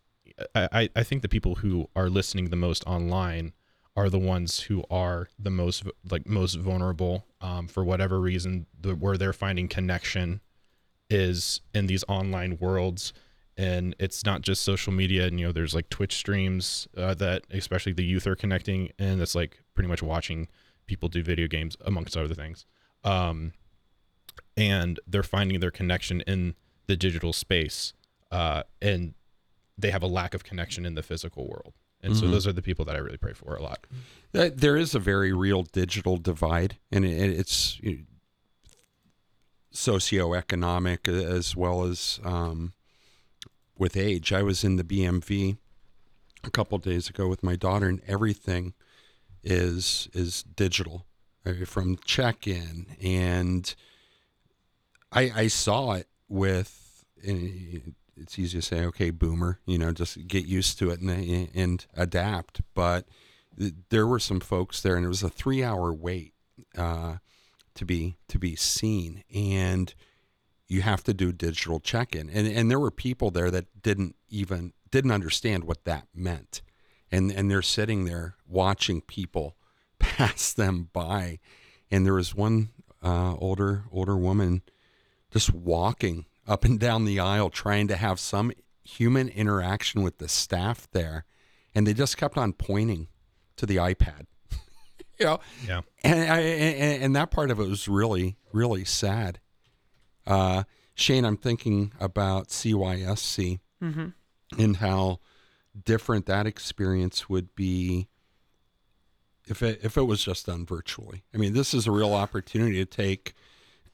[0.53, 3.53] I, I- I think the people who are listening the most online
[3.95, 8.95] are the ones who are the most like most vulnerable um, for whatever reason the,
[8.95, 10.41] where they're finding connection
[11.09, 13.13] is in these online worlds.
[13.55, 15.27] And it's not just social media.
[15.27, 19.21] And you know there's like twitch streams uh, that especially the youth are connecting and
[19.21, 20.47] it's like pretty much watching
[20.87, 22.65] people do video games amongst other things.
[23.03, 23.53] Um,
[24.57, 26.55] and they're finding their connection in
[26.87, 27.93] the digital space
[28.31, 29.13] uh, and
[29.77, 31.73] they have a lack of connection in the physical world
[32.03, 32.31] and so Mhm.
[32.31, 33.87] those are the people that i really pray for a lot
[34.35, 38.03] Uh, There is a very real digital divide, and it's you know,
[39.73, 42.73] socioeconomic as well as um,
[43.77, 44.31] with age.
[44.33, 45.57] I was in the BMV
[46.43, 48.73] a couple days ago with my daughter, and everything
[49.43, 51.05] is is digital,
[51.45, 53.75] uh, from check-in, and
[55.11, 57.05] I, I saw it with.
[58.15, 61.85] It's easy to say, okay, boomer, you know, just get used to it and and
[61.95, 62.61] adapt.
[62.73, 63.07] But
[63.89, 66.33] there were some folks there, and it was a three-hour wait
[66.77, 67.17] uh,
[67.75, 69.93] to be to be seen, and
[70.67, 74.73] you have to do digital check-in, and and there were people there that didn't even
[74.91, 76.61] didn't understand what that meant,
[77.11, 79.55] and and they're sitting there watching people
[79.99, 81.39] pass them by,
[81.89, 82.69] and there was one
[83.03, 84.61] uh, older older woman
[85.31, 88.51] just walking up and down the aisle trying to have some
[88.83, 91.25] human interaction with the staff there,
[91.73, 93.07] and they just kept on pointing
[93.55, 94.25] to the iPad.
[95.19, 95.81] you know, Yeah.
[96.03, 99.39] and, I, and and that part of it was really really sad.
[100.27, 100.63] Uh,
[100.95, 103.59] Shane, I'm thinking about CYSC
[104.57, 105.19] and how
[105.85, 108.07] different that experience would be
[109.47, 111.23] if it if it was just done virtually.
[111.33, 113.33] I mean, this is a real opportunity to take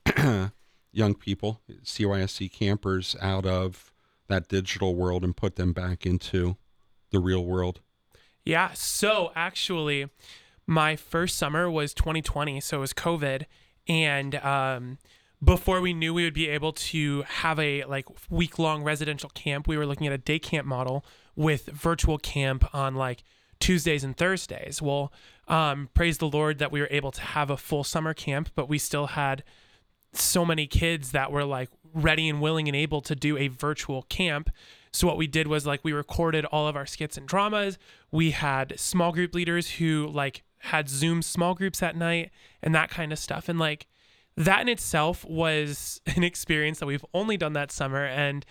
[0.92, 3.92] young people, CYSC campers, out of
[4.28, 6.58] that digital world and put them back into
[7.12, 7.82] the real world.
[8.46, 8.72] Yeah.
[8.74, 10.10] So actually,
[10.66, 13.46] my first summer was 2020, so it was COVID,
[13.88, 14.98] and um,
[15.44, 19.68] before we knew we would be able to have a like week long residential camp,
[19.68, 23.24] we were looking at a day camp model with virtual camp on like
[23.60, 24.82] Tuesdays and Thursdays.
[24.82, 25.12] Well,
[25.48, 28.70] um, praise the Lord that we were able to have a full summer camp, but
[28.70, 29.44] we still had
[30.14, 34.04] so many kids that were like ready and willing and able to do a virtual
[34.04, 34.50] camp.
[34.92, 37.78] So what we did was like we recorded all of our skits and dramas.
[38.12, 42.90] We had small group leaders who like had Zoom small groups at night and that
[42.90, 43.50] kind of stuff.
[43.50, 43.88] And like
[44.36, 48.46] that in itself was an experience that we've only done that summer and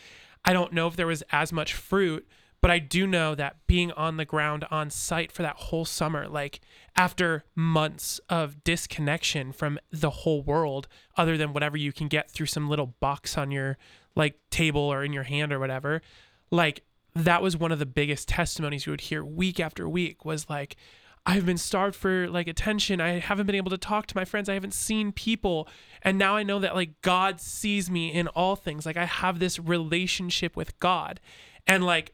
[0.44, 2.26] I don't know if there was as much fruit,
[2.60, 6.28] but I do know that being on the ground on site for that whole summer,
[6.28, 6.60] like
[6.98, 12.46] after months of disconnection from the whole world, other than whatever you can get through
[12.46, 13.78] some little box on your
[14.16, 16.02] like table or in your hand or whatever,
[16.50, 16.82] like
[17.14, 20.76] that was one of the biggest testimonies you would hear week after week was like,
[21.24, 23.00] I've been starved for like attention.
[23.00, 24.48] I haven't been able to talk to my friends.
[24.48, 25.68] I haven't seen people.
[26.02, 28.84] And now I know that like God sees me in all things.
[28.84, 31.20] Like I have this relationship with God.
[31.64, 32.12] And like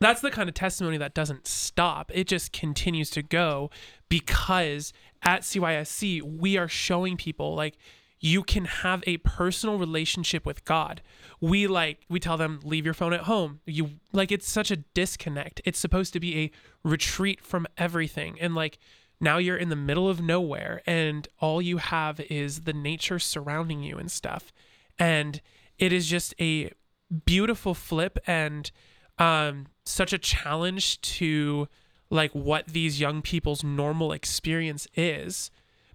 [0.00, 2.10] that's the kind of testimony that doesn't stop.
[2.14, 3.70] It just continues to go
[4.08, 7.76] because at CYSC, we are showing people like
[8.18, 11.00] you can have a personal relationship with God.
[11.40, 13.60] We like we tell them leave your phone at home.
[13.66, 15.60] You like it's such a disconnect.
[15.64, 16.50] It's supposed to be a
[16.82, 18.78] retreat from everything and like
[19.20, 23.82] now you're in the middle of nowhere and all you have is the nature surrounding
[23.82, 24.52] you and stuff.
[24.98, 25.40] And
[25.78, 26.70] it is just a
[27.26, 28.70] beautiful flip and
[29.20, 31.68] um such a challenge to
[32.10, 35.50] like what these young people's normal experience is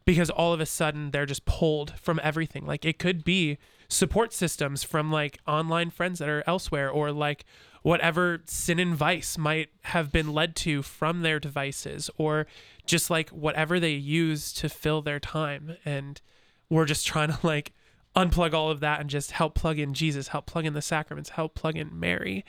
[0.06, 3.58] because all of a sudden they're just pulled from everything like it could be
[3.90, 7.44] support systems from like online friends that are elsewhere or like
[7.82, 12.48] whatever sin and vice might have been led to from their devices or
[12.86, 16.22] just like whatever they use to fill their time and
[16.70, 17.74] we're just trying to like
[18.16, 21.32] unplug all of that and just help plug in Jesus, help plug in the sacraments,
[21.32, 22.46] help plug in Mary.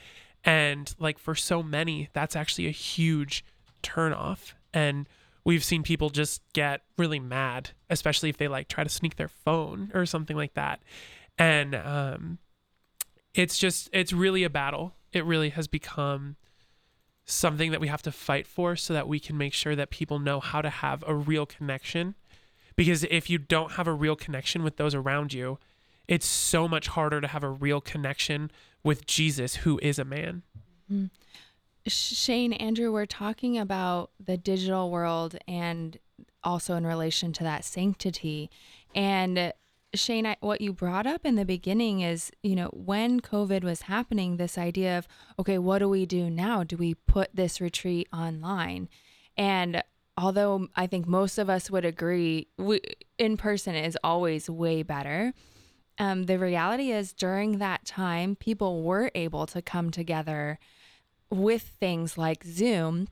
[0.47, 3.43] And like for so many, that's actually a huge
[3.83, 4.53] turnoff.
[4.73, 5.07] And
[5.43, 9.27] we've seen people just get really mad, especially if they like try to sneak their
[9.27, 10.81] phone or something like that.
[11.37, 12.37] And um,
[13.33, 14.95] it's just, it's really a battle.
[15.11, 16.37] It really has become
[17.25, 20.17] something that we have to fight for so that we can make sure that people
[20.17, 22.15] know how to have a real connection.
[22.77, 25.59] Because if you don't have a real connection with those around you,
[26.07, 28.49] it's so much harder to have a real connection
[28.83, 30.43] with Jesus, who is a man.
[30.91, 31.05] Mm-hmm.
[31.87, 35.97] Shane, Andrew, we're talking about the digital world and
[36.43, 38.49] also in relation to that sanctity.
[38.93, 39.51] And uh,
[39.93, 43.83] Shane, I, what you brought up in the beginning is, you know, when COVID was
[43.83, 45.07] happening, this idea of,
[45.39, 46.63] okay, what do we do now?
[46.63, 48.89] Do we put this retreat online?
[49.37, 49.81] And
[50.17, 52.81] although I think most of us would agree, we,
[53.17, 55.33] in person is always way better.
[55.99, 60.59] Um, the reality is, during that time, people were able to come together
[61.29, 63.07] with things like Zoom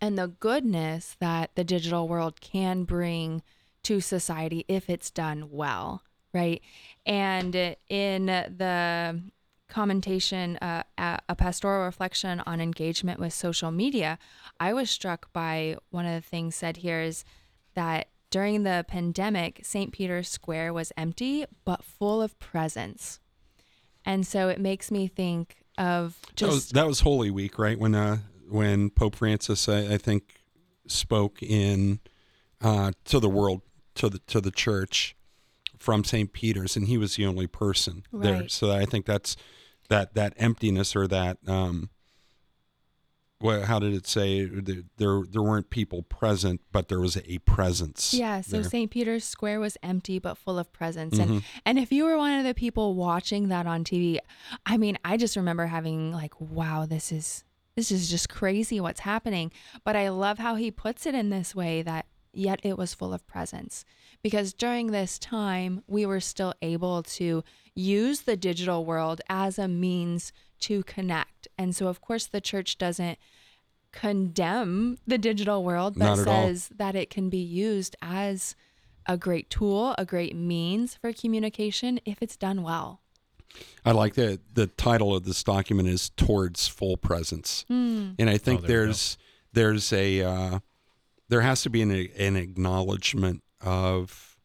[0.00, 3.42] and the goodness that the digital world can bring
[3.82, 6.02] to society if it's done well,
[6.32, 6.62] right?
[7.04, 9.20] And in the
[9.68, 14.18] commentation, uh, a pastoral reflection on engagement with social media,
[14.60, 17.24] I was struck by one of the things said here is
[17.74, 19.92] that during the pandemic, St.
[19.92, 23.20] Peter's Square was empty but full of presence.
[24.04, 27.78] And so it makes me think of That was, that was Holy Week, right?
[27.78, 28.18] When uh,
[28.48, 30.40] when Pope Francis, I, I think,
[30.88, 32.00] spoke in
[32.60, 33.62] uh, to the world,
[33.96, 35.14] to the to the church
[35.78, 36.32] from St.
[36.32, 38.48] Peter's, and he was the only person there.
[38.48, 39.36] So I think that's
[39.88, 41.90] that that emptiness or that um,
[43.42, 43.62] what?
[43.64, 44.44] How did it say?
[44.46, 48.14] There there, weren't people present, but there was a presence.
[48.14, 48.62] Yeah, so.
[48.62, 48.90] St.
[48.90, 51.42] Peter's Square was empty but full of presence, And Mhm.
[51.66, 54.18] and if you were one of the people watching that on TV,
[54.64, 59.00] I mean, I just remember having like, wow, this is this is just crazy what's
[59.00, 59.50] happening.
[59.84, 63.12] But I love how he puts it in this way that yet it was full
[63.14, 63.84] of presence.
[64.22, 67.42] Because during this time, we were still able to
[67.74, 70.32] use the digital world as a means
[70.62, 71.48] to connect.
[71.58, 73.18] And so of course the church doesn't
[73.92, 76.46] condemn the digital world, but Not at all.
[76.46, 78.56] says that it can be used as
[79.06, 83.00] a great tool, a great means for communication if it's done well.
[83.84, 88.60] I like that the title of this document is "Towards Full Presence," and I think
[88.64, 89.18] Oh, there there's
[89.52, 90.58] there's a uh,
[91.28, 94.38] there has to be an an acknowledgement of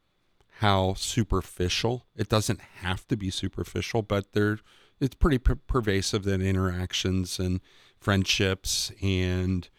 [0.60, 4.60] how superficial it doesn't have to be superficial, but there
[5.00, 7.62] it's pretty per- pervasive that interactions and
[8.00, 9.70] friendships and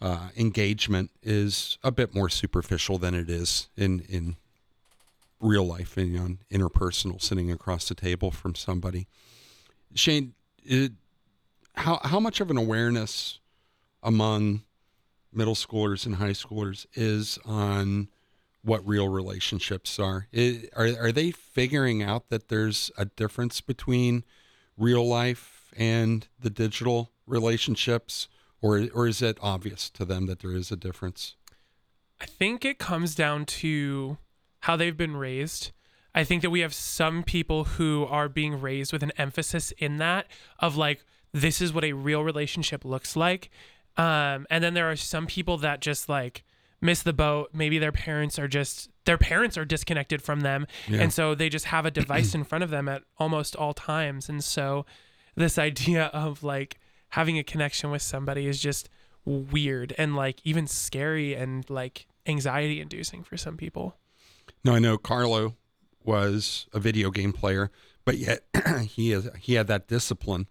[0.00, 4.36] uh, engagement is a bit more superficial than it is in in
[5.40, 9.06] real life and know, interpersonal sitting across the table from somebody.
[9.94, 10.92] Shane it,
[11.74, 13.38] how how much of an awareness
[14.02, 14.62] among
[15.32, 18.08] middle schoolers and high schoolers is on
[18.64, 24.24] what real relationships are I- are are they figuring out that there's a difference between
[24.76, 28.28] real life and the digital relationships
[28.60, 31.36] or or is it obvious to them that there is a difference
[32.20, 34.18] I think it comes down to
[34.60, 35.72] how they've been raised.
[36.14, 39.98] I think that we have some people who are being raised with an emphasis in
[39.98, 40.26] that
[40.58, 43.50] of like this is what a real relationship looks like.
[43.96, 46.44] Um, and then there are some people that just like
[46.84, 47.50] miss the boat.
[47.52, 51.00] Maybe their parents are just their parents are disconnected from them, Yeah.
[51.02, 54.28] and so they just have a device in front of them at almost all times.
[54.28, 54.86] And so
[55.34, 56.78] this idea of like
[57.10, 58.88] having a connection with somebody is just
[59.24, 63.96] weird and like even scary and like anxiety inducing for some people.
[64.64, 65.56] No, I know Carlo
[66.02, 67.70] was a video game player,
[68.04, 68.44] but yet
[68.82, 70.46] he is he had that discipline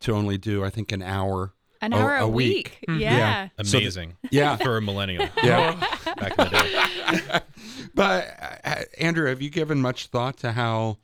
[0.00, 1.54] to only do I think an hour.
[1.82, 2.78] An A- hour a, a week.
[2.88, 3.00] week.
[3.00, 3.48] Yeah.
[3.62, 5.72] So the- Amazing Yeah, for a millennial yeah.
[6.16, 7.40] back in the day.
[7.94, 8.28] but
[8.64, 10.98] uh, Andrew, have you given much thought to how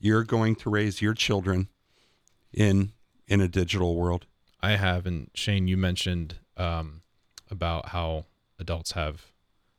[0.00, 1.68] you're going to raise your children
[2.52, 2.92] in
[3.28, 4.26] in a digital world?
[4.60, 7.02] I have, and Shane, you mentioned um,
[7.50, 8.26] about how
[8.58, 9.26] adults have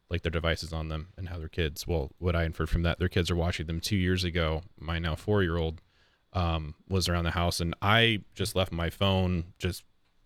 [0.10, 1.88] like their devices on them and how their kids.
[1.88, 3.80] Well, what I inferred from that, their kids are watching them.
[3.80, 5.82] Two years ago, my now four-year-old
[6.34, 9.84] um, was around the house, and I just left my phone just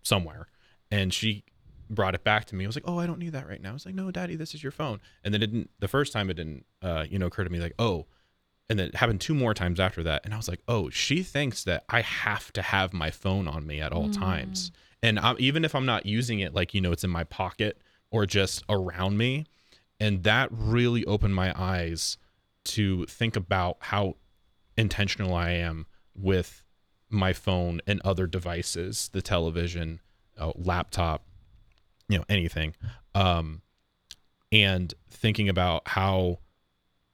[0.08, 0.48] somewhere,
[0.90, 1.44] and she
[1.90, 2.64] brought it back to me.
[2.64, 4.36] I was like, "Oh, I don't need that right now." I was like, "No, Daddy,
[4.36, 5.70] this is your phone." And then it didn't.
[5.78, 8.06] The first time it didn't, uh, you know, occur to me like, "Oh."
[8.70, 10.22] And then it happened two more times after that.
[10.24, 13.66] And I was like, oh, she thinks that I have to have my phone on
[13.66, 14.70] me at all times.
[15.02, 17.80] And i even if I'm not using it, like, you know, it's in my pocket
[18.10, 19.46] or just around me.
[19.98, 22.18] And that really opened my eyes
[22.64, 24.16] to think about how
[24.76, 26.62] intentional I am with
[27.10, 30.00] my phone and other devices, the television,
[30.38, 31.24] uh, laptop,
[32.08, 32.74] you know, anything.
[33.14, 33.62] Um,
[34.50, 36.38] and thinking about how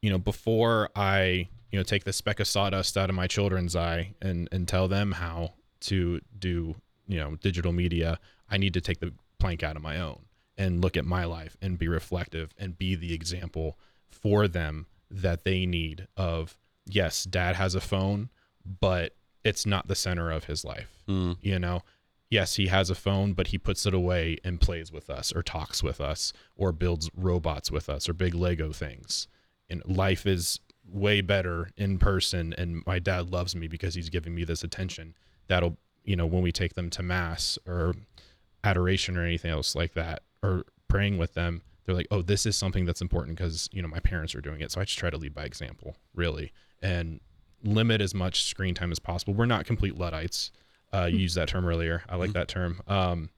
[0.05, 3.74] you know, before I, you know, take the speck of sawdust out of my children's
[3.74, 6.74] eye and and tell them how to do,
[7.09, 8.20] you know, digital media,
[8.51, 10.26] I need to take the plank out of my own
[10.59, 13.78] and look at my life and be reflective and be the example
[14.11, 18.28] for them that they need of yes, dad has a phone,
[18.78, 19.14] but
[19.45, 20.90] it's not the center of his life.
[21.09, 21.36] Mm.
[21.40, 21.82] You know,
[22.30, 25.42] yes, he has a phone, but he puts it away and plays with us or
[25.42, 29.28] talks with us or builds robots with us or big Lego things.
[29.70, 32.55] And life is way better in person.
[32.57, 35.14] And my dad loves me because he's giving me this attention.
[35.47, 37.95] That'll, you know, when we take them to mass or
[38.62, 42.57] adoration or anything else like that, or praying with them, they're like, oh, this is
[42.57, 44.70] something that's important because, you know, my parents are doing it.
[44.72, 47.20] So I just try to lead by example, really, and
[47.65, 49.35] limit as much screen time as possible.
[49.35, 50.51] We're not complete Luddites.
[50.93, 52.03] Uh, you used that term earlier.
[52.09, 52.81] I like that term.
[52.87, 53.31] Um,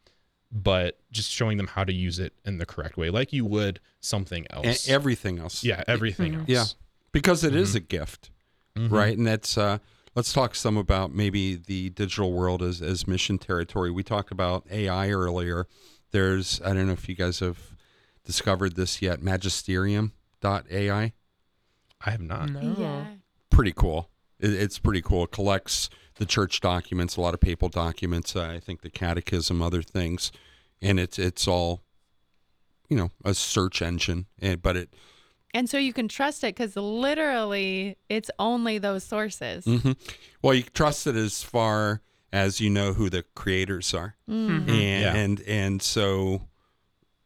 [0.53, 3.81] but just showing them how to use it in the correct way, like you would
[4.01, 4.89] something And else.
[4.89, 5.65] everything else.
[5.65, 6.45] yeah, everything else.
[6.49, 6.65] Yeah.
[7.13, 8.31] because it is a gift,
[8.77, 8.91] Mhm.
[8.91, 9.17] right?
[9.17, 9.79] And that's uh,
[10.15, 13.91] let's talk some about maybe the digital world as as mission territory.
[13.91, 15.67] We talked about AI earlier.
[16.11, 17.59] There's I don't know if you guys have
[18.25, 19.23] discovered this yet.
[19.23, 21.13] Magisterium.ai.
[22.05, 22.51] I have not.
[22.51, 22.77] No.
[22.79, 23.07] Yeah.
[23.51, 24.11] Pretty cool.
[24.41, 25.25] It, it's pretty cool.
[25.25, 28.35] It collects the church documents, a lot of papal documents.
[28.37, 30.33] Uh, I think the catechism, other things,
[30.81, 31.83] and it's it's all,
[32.89, 34.27] you know, a search engine.
[34.41, 34.95] And but it
[35.55, 39.65] And so you can trust it because literally it's only those sources.
[39.65, 39.93] hmm
[40.43, 44.69] Well, you trust it as far as you know who the creators are, Mm.
[44.69, 45.15] and Yeah.
[45.17, 46.49] and and so,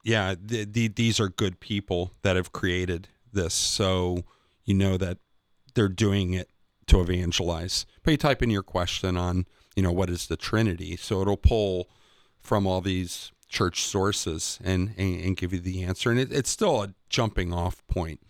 [0.04, 3.54] yeah, the, the, these are good people that have created this.
[3.54, 4.24] So
[4.64, 5.18] you know that
[5.74, 6.49] they're doing it
[6.90, 7.86] to evangelize.
[8.02, 10.96] But you type in your question on, you know, what is the Trinity?
[10.96, 11.88] So it'll pull
[12.40, 16.10] from all these church sources and and, and give you the answer.
[16.10, 18.20] And it, it's still a jumping off point.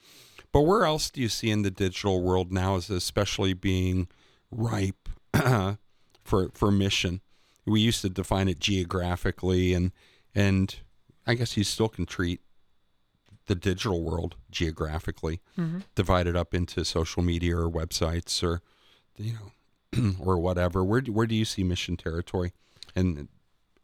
[0.52, 4.08] But where else do you see in the digital world now is especially being
[4.50, 5.08] ripe
[6.24, 7.20] for for mission?
[7.66, 9.92] We used to define it geographically and
[10.34, 10.76] and
[11.26, 12.40] I guess you still can treat
[13.50, 15.82] the digital world geographically, Mhm.
[15.96, 18.62] divided up into social media or websites or
[19.16, 20.84] you know or whatever.
[20.84, 22.52] Where do, where do you see mission territory
[22.94, 23.26] and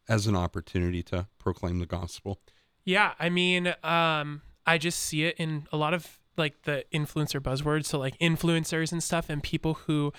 [0.09, 2.39] as an opportunity to proclaim the gospel?
[2.85, 7.41] Yeah, I mean, um, I just see it in a lot of like the influencer
[7.41, 7.87] buzzwords.
[7.87, 10.13] So like influencers and stuff, and people who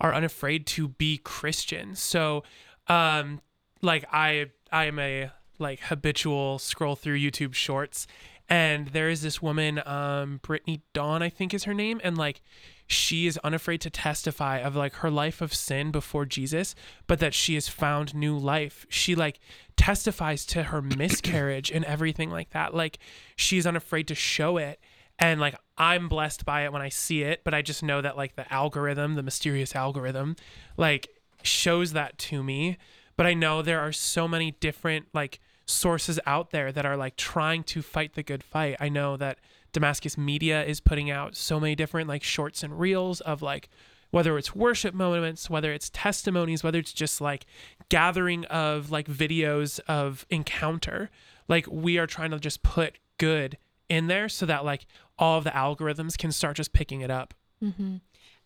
[0.00, 1.94] are unafraid to be Christian.
[1.96, 2.44] So,
[2.88, 3.42] um,
[3.82, 8.06] like I, I am a like habitual scroll through YouTube Shorts,
[8.48, 12.42] and there is this woman, um, Brittany Dawn, I think is her name, and like
[12.86, 16.74] she is unafraid to testify of like her life of sin before Jesus,
[17.08, 18.86] but that she has found new life.
[18.88, 19.40] She like
[19.76, 22.74] testifies to her miscarriage and everything like that.
[22.74, 22.98] Like
[23.34, 24.80] she's unafraid to show it.
[25.18, 28.16] And like I'm blessed by it when I see it, but I just know that
[28.16, 30.36] like the algorithm, the mysterious algorithm,
[30.76, 31.08] like
[31.42, 32.76] shows that to me.
[33.16, 37.16] But I know there are so many different like sources out there that are like
[37.16, 38.76] trying to fight the good fight.
[38.80, 39.38] I know that
[39.72, 43.68] Damascus Media is putting out so many different like shorts and reels of like
[44.10, 47.44] whether it's worship moments, whether it's testimonies, whether it's just like
[47.88, 51.10] gathering of like videos of encounter.
[51.48, 53.58] Like we are trying to just put good
[53.88, 54.86] in there so that like
[55.18, 57.34] all of the algorithms can start just picking it up.
[57.60, 57.96] hmm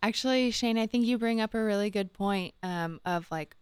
[0.03, 3.55] Actually, Shane, I think you bring up a really good point um, of like,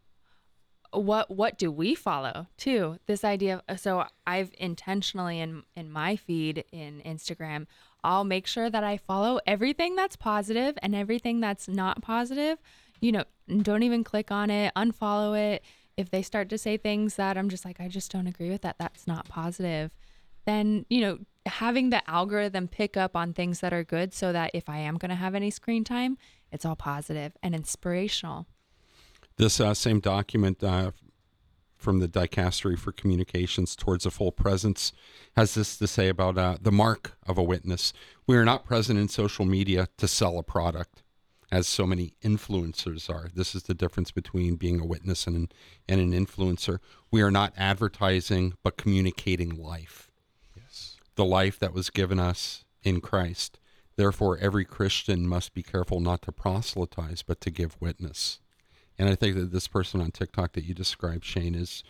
[0.92, 2.98] what what do we follow too?
[3.06, 7.68] This idea of so I've intentionally in in my feed in Instagram,
[8.04, 12.58] I'll make sure that I follow everything that's positive and everything that's not positive.
[13.02, 13.24] You know,
[13.62, 15.64] don't even click on it, unfollow it.
[15.98, 18.62] If they start to say things that I'm just like, I just don't agree with
[18.62, 19.92] that, that's not positive,
[20.46, 24.52] then, you know, having the algorithm pick up on things that are good so that
[24.54, 26.18] if I am going to have any screen time,
[26.52, 28.48] it's all positive and inspirational.
[29.40, 30.92] This uh, same document uh,
[31.78, 34.92] from the Dicastery for Communications towards a Full Presence
[35.38, 37.94] has this to say about uh, the mark of a witness.
[38.28, 41.04] We are not present in social media to sell a product,
[41.54, 43.30] as so many influencers are.
[43.34, 45.50] This is the difference between being a witness and an,
[45.88, 46.80] and an influencer.
[47.10, 50.12] We are not advertising, but communicating life.
[50.54, 50.98] Yes.
[51.16, 53.58] The life that was given us in Christ.
[53.96, 58.42] Therefore, every Christian must be careful not to proselytize, but to give witness.
[59.00, 61.84] And I think that this person on TikTok that you described, Shane, is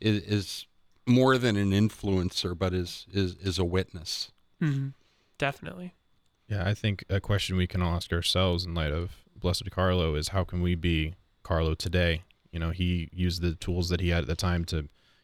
[0.00, 0.66] is, is
[1.06, 4.30] more than an influencer, but is is is a witness.
[4.62, 4.88] Mm-hmm.
[5.38, 5.94] Definitely.
[6.48, 10.14] Yeah, I think a question we can all ask ourselves in light of Blessed Carlo
[10.14, 12.22] is how can we be Carlo today?
[12.52, 14.76] You know, he used the tools that he had at the time to,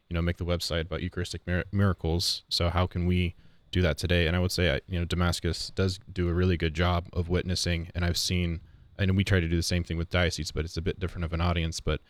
[0.08, 2.42] you know, make the website about Eucharistic mir- miracles.
[2.48, 3.34] So how can we
[3.70, 4.26] do that today?
[4.26, 7.90] And I would say, you know, Damascus does do a really good job of witnessing,
[7.94, 8.60] and I've seen,
[8.98, 11.24] and we try to do the same thing with diocese, but it's a bit different
[11.24, 11.80] of an audience.
[11.80, 12.00] But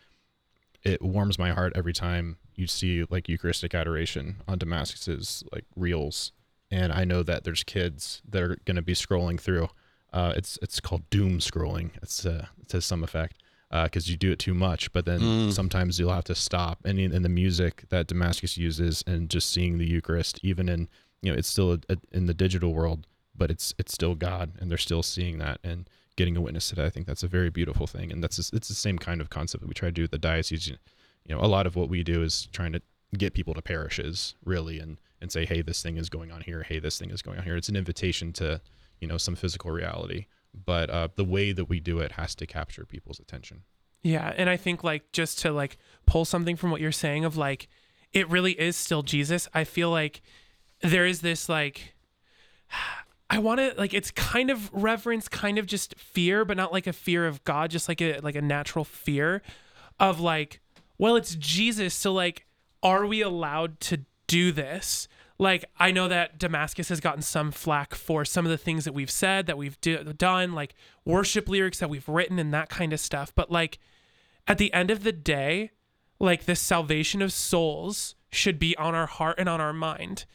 [0.83, 6.31] it warms my heart every time you see like Eucharistic adoration on Damascus's like reels
[6.71, 9.69] and I know that there's kids that are going to be scrolling through.
[10.13, 11.91] Uh, it's it's called doom scrolling.
[12.03, 13.37] It's uh, it has some effect
[13.71, 15.51] because you do it too much, but then Mm.
[15.53, 16.79] sometimes you'll have to stop.
[16.85, 20.89] And in, in the music that Damascus uses, and just seeing the Eucharist, even in
[21.21, 24.51] you know, it's still a, a, in the digital world, but it's it's still God,
[24.59, 26.85] and they're still seeing that and getting a witness today.
[26.85, 29.61] I think that's a very beautiful thing, and that's it's the same kind of concept
[29.61, 30.67] that we try to do with the diocese.
[30.67, 30.77] You
[31.29, 32.81] know, a lot of what we do is trying to
[33.17, 36.61] get people to parishes really and and say hey this thing is going on here
[36.61, 38.61] hey this thing is going on here it's an invitation to
[38.99, 42.45] you know some physical reality but uh, the way that we do it has to
[42.45, 43.63] capture people's attention
[44.01, 47.35] Yeah, and I think like just to like pull something from what you're saying of
[47.35, 47.67] like
[48.13, 49.47] it really is still Jesus.
[49.53, 50.21] I feel like
[50.81, 51.93] there is this like
[53.29, 56.87] I want to like it's kind of reverence, kind of just fear, but not like
[56.87, 59.41] a fear of God, just like a like a natural fear
[59.99, 60.61] of like
[60.97, 62.45] well, it's Jesus, so like
[62.81, 65.07] are we allowed to do this?
[65.39, 68.93] like I know that Damascus has gotten some flack for some of the things that
[68.93, 70.75] we've said, that we've do- done, like
[71.05, 73.33] worship lyrics that we've written and that kind of stuff.
[73.33, 73.79] But like
[74.45, 75.71] at the end of the day,
[76.19, 80.25] like the salvation of souls should be on our heart and on our mind.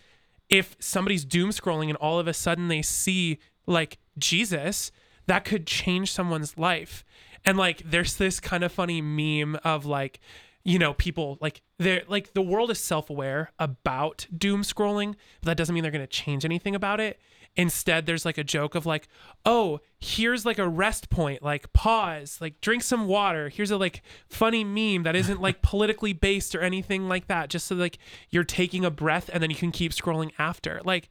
[0.48, 4.92] If somebody's doom scrolling and all of a sudden they see like Jesus,
[5.26, 7.04] that could change someone's life.
[7.44, 10.20] And like there's this kind of funny meme of like
[10.64, 15.56] you know people like they're like the world is self-aware about doom scrolling but that
[15.58, 17.20] doesn't mean they're to change anything about it
[17.56, 19.06] instead there's like a joke of like
[19.46, 23.48] oh here's like a rest point like pause like drink some water.
[23.48, 27.66] Here's a like funny meme that isn't like politically based or anything like that just
[27.66, 27.98] so like
[28.30, 30.80] you're taking a breath and then you can keep scrolling after.
[30.84, 31.10] Like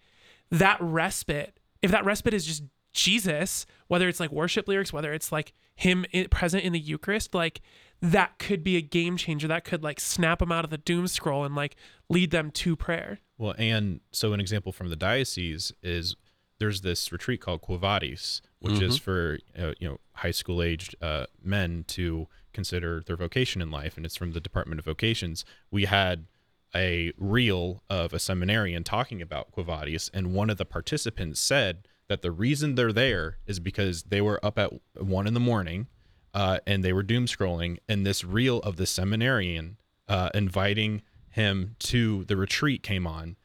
[0.51, 2.63] that respite if that respite is just
[2.93, 7.33] jesus whether it's like worship lyrics whether it's like him i- present in the eucharist
[7.33, 7.59] like
[8.03, 9.47] that could be a game changer.
[9.47, 11.77] That could like snap them out of the doom scroll and like
[12.09, 13.19] lead them to prayer.
[13.37, 16.17] Well, and so an example from the diocese is
[16.63, 20.95] there's this retreat called Quo Vadis, which is for uh, you know high school aged
[21.01, 25.43] uh, men to consider their vocation in life, and it's from the Department of Vocations.
[25.71, 26.27] We had
[26.73, 31.85] a reel of a seminarian talking about Quo Vadis, and one of the participants said
[32.07, 35.87] that the reason they're there is because they were up at one in the morning
[36.33, 39.75] uh, and they were doom scrolling, and this reel of the seminarian
[40.07, 43.35] uh, inviting him to the retreat came on,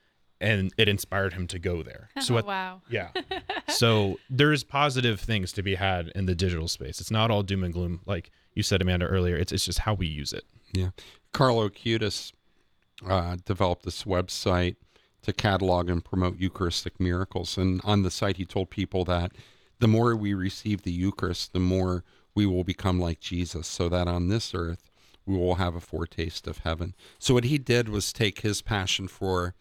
[0.41, 2.09] and it inspired him to go there.
[2.20, 2.82] So oh, at, wow.
[2.91, 3.09] yeah,
[3.68, 7.01] so there's positive things to be had in the digital space.
[7.01, 9.36] It's not all doom and gloom, like you said, Amanda earlier.
[9.36, 10.45] It's it's just how we use it.
[10.72, 10.91] Yeah.
[11.32, 12.32] Carlo Acutis
[13.07, 14.76] uh, developed this website
[15.22, 17.57] to catalog and promote Eucharistic miracles.
[17.57, 19.32] And on the site, he told people that
[19.78, 24.09] the more we receive the Eucharist, the more we will become like Jesus, so that
[24.09, 24.91] on this earth,
[25.26, 26.95] we will have a foretaste of heaven.
[27.18, 29.55] So what he did was take his passion for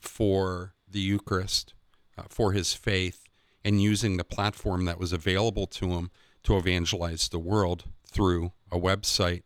[0.00, 1.74] for the Eucharist,
[2.18, 3.24] uh, for his faith,
[3.64, 6.10] and using the platform that was available to him
[6.42, 9.42] to evangelize the world through a website.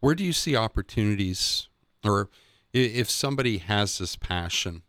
[0.00, 1.68] Where do you see opportunities,
[2.04, 2.30] or
[2.72, 4.82] if somebody has this passion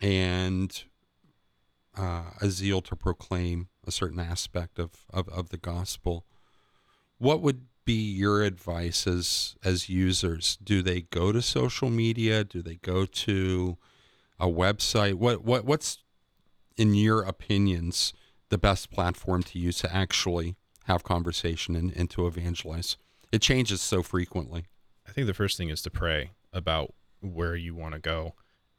[0.00, 0.84] and
[1.96, 6.26] uh, a zeal to proclaim a certain aspect of, of, of the gospel,
[7.16, 10.58] what would be your advice as as users?
[10.62, 12.44] Do they go to social media?
[12.44, 13.78] Do they go to
[14.40, 15.14] a website?
[15.14, 15.98] What what what's
[16.76, 18.12] in your opinions
[18.50, 22.96] the best platform to use to actually have conversation and, and to evangelize?
[23.32, 24.66] It changes so frequently.
[25.06, 28.34] I think the first thing is to pray about where you want to go.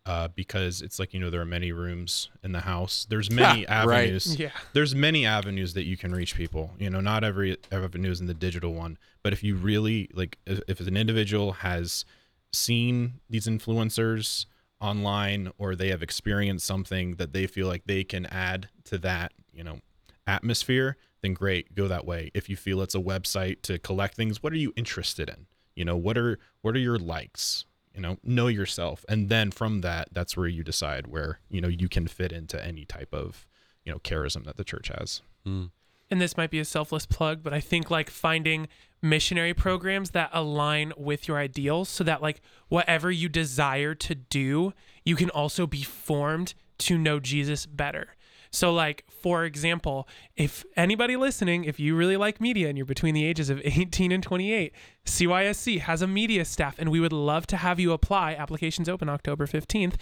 [0.06, 3.06] Uh, because it's like you know there are many rooms in the house.
[3.08, 3.70] There's many Right.
[3.70, 4.40] avenues.
[4.40, 6.72] yeah There's many avenues that you can reach people.
[6.80, 10.40] You know, not every avenue is in the digital one, but if you really like,
[10.48, 12.06] if, if an individual has
[12.52, 14.46] seen these influencers
[14.82, 19.34] online or they have experienced something that they feel like they can add to that,
[19.54, 19.80] you know,
[20.26, 22.32] atmosphere, then great, go that way.
[22.34, 25.48] If you feel it's a website to collect things, what are you interested in?
[25.76, 27.66] You know, what are what are your likes?
[27.94, 31.68] You know, know yourself, and then from that, that's where you decide where you know
[31.68, 33.48] you can fit into any type of
[33.84, 35.22] you know charism that the church has.
[35.46, 35.72] Mm.
[36.12, 38.68] And this might be a selfless plug, but I think like finding
[39.02, 44.74] missionary programs that align with your ideals so that like whatever you desire to do,
[45.06, 48.16] you can also be formed to know Jesus better.
[48.52, 53.14] So like for example, if anybody listening, if you really like media and you're between
[53.14, 54.74] the ages of 18 and 28,
[55.06, 58.34] CYSC has a media staff and we would love to have you apply.
[58.34, 59.96] Applications open October 15th.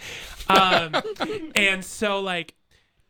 [0.48, 2.54] Um, and so like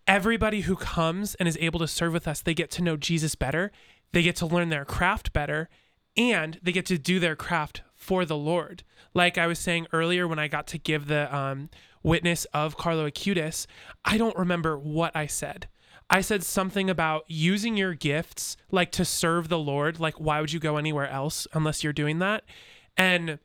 [0.08, 3.34] everybody who comes and is able to serve with us, they get to know Jesus
[3.34, 3.70] better,
[4.12, 5.68] they get to learn their craft better,
[6.16, 8.82] and they get to do their craft for the Lord.
[9.14, 11.68] Like I was saying earlier when I got to give the um,
[12.02, 13.66] witness of Carlo Acutis,
[14.04, 15.68] I don't remember what I said.
[16.10, 20.00] I said something about using your gifts like to serve the Lord.
[20.00, 22.44] Like, why would you go anywhere else unless you're doing that?
[22.96, 23.38] And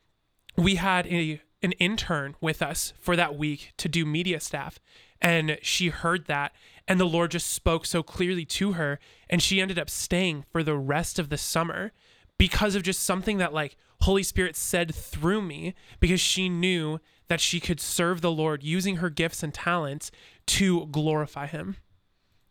[0.55, 4.79] we had a an intern with us for that week to do media staff
[5.23, 6.53] and she heard that
[6.87, 8.99] and the lord just spoke so clearly to her
[9.29, 11.91] and she ended up staying for the rest of the summer
[12.37, 16.99] because of just something that like holy spirit said through me because she knew
[17.29, 20.11] that she could serve the lord using her gifts and talents
[20.45, 21.77] to glorify him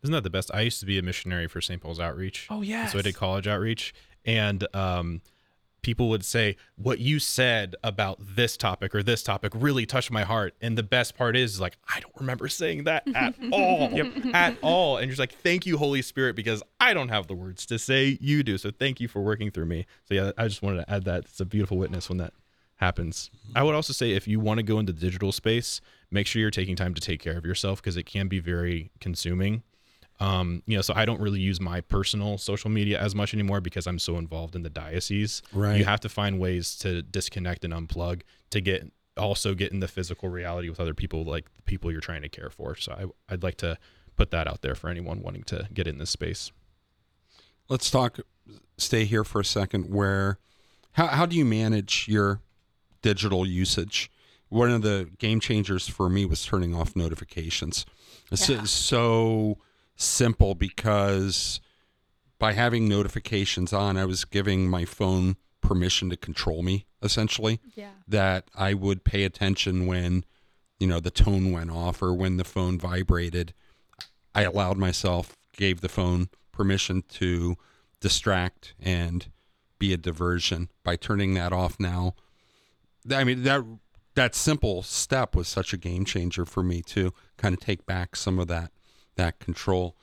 [0.03, 0.51] Isn't that the best?
[0.55, 1.81] I used to be a missionary for St.
[1.81, 2.47] Paul's Outreach.
[2.51, 3.93] oh yeah So I did college outreach,
[4.25, 5.21] and um,
[5.83, 10.23] people would say, "What you said about this topic or this topic really touched my
[10.23, 13.91] heart." And the best part is, like, I don't remember saying that at all,
[14.35, 14.97] at all.
[14.97, 17.79] And you're just like, "Thank you, Holy Spirit," because I don't have the words to
[17.79, 18.19] say.
[18.21, 18.59] You do.
[18.59, 19.87] So thank you for working through me.
[20.05, 21.25] So yeah, I just wanted to add that.
[21.25, 22.33] It's a beautiful witness when that
[22.77, 23.31] happens.
[23.55, 25.81] I would also say if you want to go into the digital space,
[26.11, 28.91] make sure you're taking time to take care of yourself because it can be very
[29.01, 29.63] consuming.
[30.23, 33.61] Um, you know, so I don't really use my personal social media as much anymore
[33.61, 35.43] because I'm so involved in the diocese.
[35.53, 35.77] Right.
[35.79, 39.89] You have to find ways to disconnect and unplug to get also get in the
[39.89, 42.77] physical reality with other people, like the people you're trying to care for.
[42.77, 43.77] So I, I'd like to
[44.17, 46.53] put that out there for anyone wanting to get in this space.
[47.69, 48.21] Let's talk.
[48.79, 49.93] Stay here for a second.
[49.93, 50.39] Where,
[50.93, 52.41] how how do you manage your
[53.03, 54.11] digital usage?
[54.49, 57.87] One of the game changers for me was turning off notifications.
[58.31, 58.65] It's Yeah.
[58.65, 59.59] so
[59.97, 61.61] simple because
[62.39, 67.61] by having notifications on, I was giving my phone permission to control me essentially.
[67.75, 67.91] Yeah.
[68.07, 70.25] that I would pay attention when,
[70.79, 73.55] you know, the tone went off or when the phone vibrated.
[74.35, 77.57] I allowed myself, gave the phone permission to
[78.01, 79.27] distract and
[79.79, 82.15] be a diversion by turning that off now.
[83.11, 83.65] I mean, that
[84.15, 88.15] that simple step was such a game changer for me to kind of take back
[88.15, 88.71] some of that
[89.17, 89.97] that control.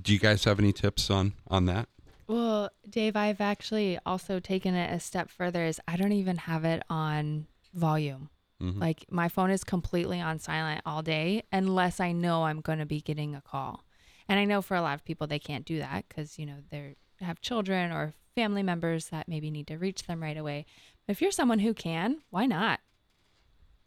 [0.00, 1.88] Do you guys have any tips on on that?
[2.26, 6.64] Well, Dave, I've actually also taken it a step further is I don't even have
[6.64, 8.30] it on volume.
[8.62, 8.80] Mhm.
[8.80, 12.86] Like my phone is completely on silent all day unless I know I'm going to
[12.86, 13.84] be getting a call.
[14.28, 16.58] And I know for a lot of people they can't do that cuz you know
[16.70, 20.66] they have children or family members that maybe need to reach them right away.
[21.06, 22.80] But if you're someone who can, why not?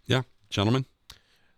[0.05, 0.86] Yeah, gentlemen.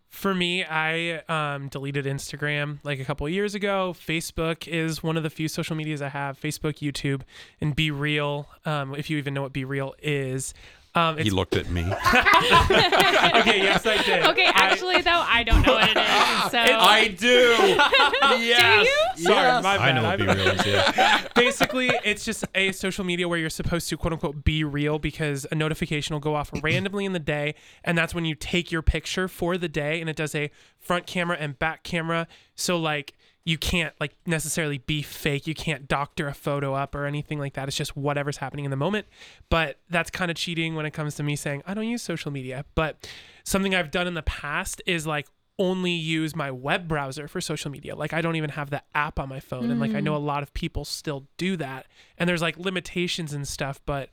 [0.08, 3.94] For me, I um, deleted Instagram like a couple years ago.
[3.98, 6.40] Facebook is one of the few social medias I have.
[6.40, 7.22] Facebook, YouTube,
[7.60, 8.46] and BeReal.
[8.64, 10.54] Um, if you even know what BeReal is.
[10.96, 11.82] Um, He looked at me.
[11.84, 14.24] okay, yes, I did.
[14.26, 16.06] Okay, I- actually though, I don't know what it is.
[16.50, 17.54] So I do.
[18.42, 18.88] yes.
[19.16, 19.94] Sorry, my I bad.
[19.94, 21.22] know what I'm- BeReal is, yeah.
[21.34, 25.46] basically it's just a social media where you're supposed to quote unquote be real because
[25.50, 28.82] a notification will go off randomly in the day and that's when you take your
[28.82, 33.14] picture for the day and it does a front camera and back camera so like
[33.46, 37.54] you can't like necessarily be fake you can't doctor a photo up or anything like
[37.54, 39.06] that it's just whatever's happening in the moment
[39.48, 42.30] but that's kind of cheating when it comes to me saying i don't use social
[42.30, 43.08] media but
[43.44, 45.26] something i've done in the past is like
[45.58, 47.96] only use my web browser for social media.
[47.96, 50.18] Like I don't even have the app on my phone, and like I know a
[50.18, 51.86] lot of people still do that.
[52.18, 54.10] And there's like limitations and stuff, but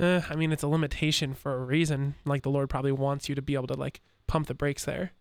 [0.00, 2.14] uh, I mean it's a limitation for a reason.
[2.24, 5.12] Like the Lord probably wants you to be able to like pump the brakes there.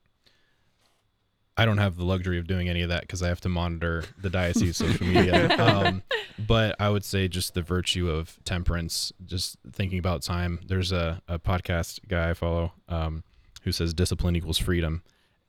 [1.57, 4.03] I don't have the luxury of doing any of that because I have to monitor
[4.21, 5.55] the diocese social media.
[5.59, 6.03] Um,
[6.37, 10.59] but I would say just the virtue of temperance, just thinking about time.
[10.67, 13.23] There's a, a podcast guy I follow um,
[13.63, 15.01] who says discipline equals freedom.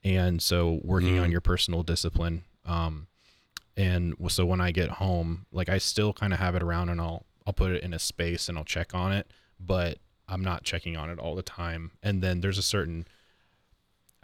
[0.03, 1.31] And so working on Mm.
[1.33, 2.43] your personal discipline.
[2.65, 3.07] Um,
[3.75, 7.01] and so when I get home, like I still kind of have it around and
[7.01, 9.29] I'll, I'll put it in a space and I'll check on it,
[9.59, 9.97] but
[10.29, 11.91] I'm not checking on it all the time.
[12.01, 13.05] And then there's a certain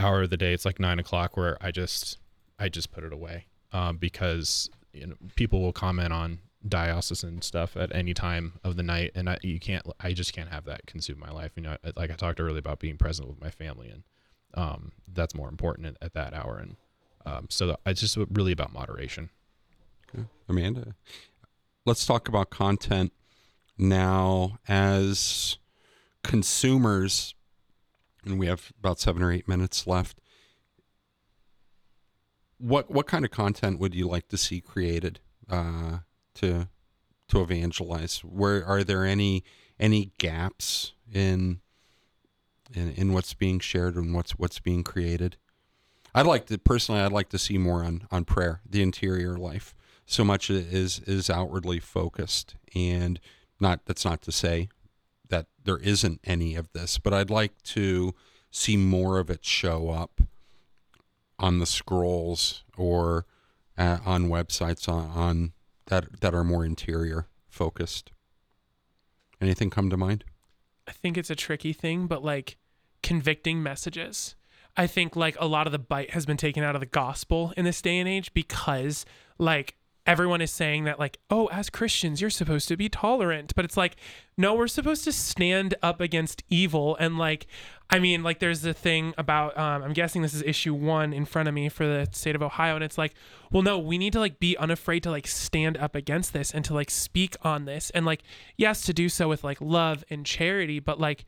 [0.04, 2.18] hour of the day it's like nine o'clock where i just
[2.60, 3.46] i just put it away.
[3.72, 8.84] Um, because you know people will comment on diocesan stuff at any time of the
[8.84, 11.52] night and I, you can't i just can't have that consume my life.
[11.56, 14.04] You know like i talked earlier about being present with my family and
[14.56, 16.58] um, that's more important at, at that hour.
[16.58, 16.76] And
[17.26, 19.30] um, so it's just really about moderation.
[20.48, 20.96] Amanda,
[21.86, 23.12] let's talk about content
[23.78, 25.58] now as
[26.24, 27.34] consumers,
[28.26, 30.20] and we have about seven or eight minutes left.
[32.58, 35.20] What what kind of content would you like to see created
[35.50, 36.00] uh,
[36.36, 36.70] to
[37.30, 38.20] to evangelize?
[38.20, 39.44] Where are there any
[39.80, 41.60] any gaps in
[42.74, 45.38] in in what's being shared and what's what's being created?
[46.16, 47.02] I'd like to personally.
[47.02, 49.76] I'd like to see more on on prayer, the interior life.
[50.06, 53.20] So much is is outwardly focused, and
[53.60, 54.70] not that's not to say
[55.34, 58.14] that there isn't any of this, but I'd like to
[58.52, 60.22] see more of it show up
[61.40, 63.26] on the scrolls or
[63.76, 65.54] uh, on websites on, on
[65.88, 68.12] that that are more interior focused.
[69.42, 70.24] Anything come to mind?
[70.88, 72.58] I think it's a tricky thing, but like
[73.02, 74.36] convicting messages.
[74.78, 77.54] I think like a lot of the bite has been taken out of the gospel
[77.58, 79.04] in this day and age because
[79.40, 83.64] like everyone is saying that like oh as Christians you're supposed to be tolerant but
[83.64, 83.96] it's like
[84.38, 87.48] no we're supposed to stand up against evil and like
[87.90, 91.26] I mean like there's the thing about um, I'm guessing this is issue 1 in
[91.26, 93.14] front of me for the state of Ohio and it's like
[93.52, 96.66] well no we need to like be unafraid to like stand up against this and
[96.66, 98.24] to like speak on this and like
[98.58, 101.24] yes to do so with like love and charity but like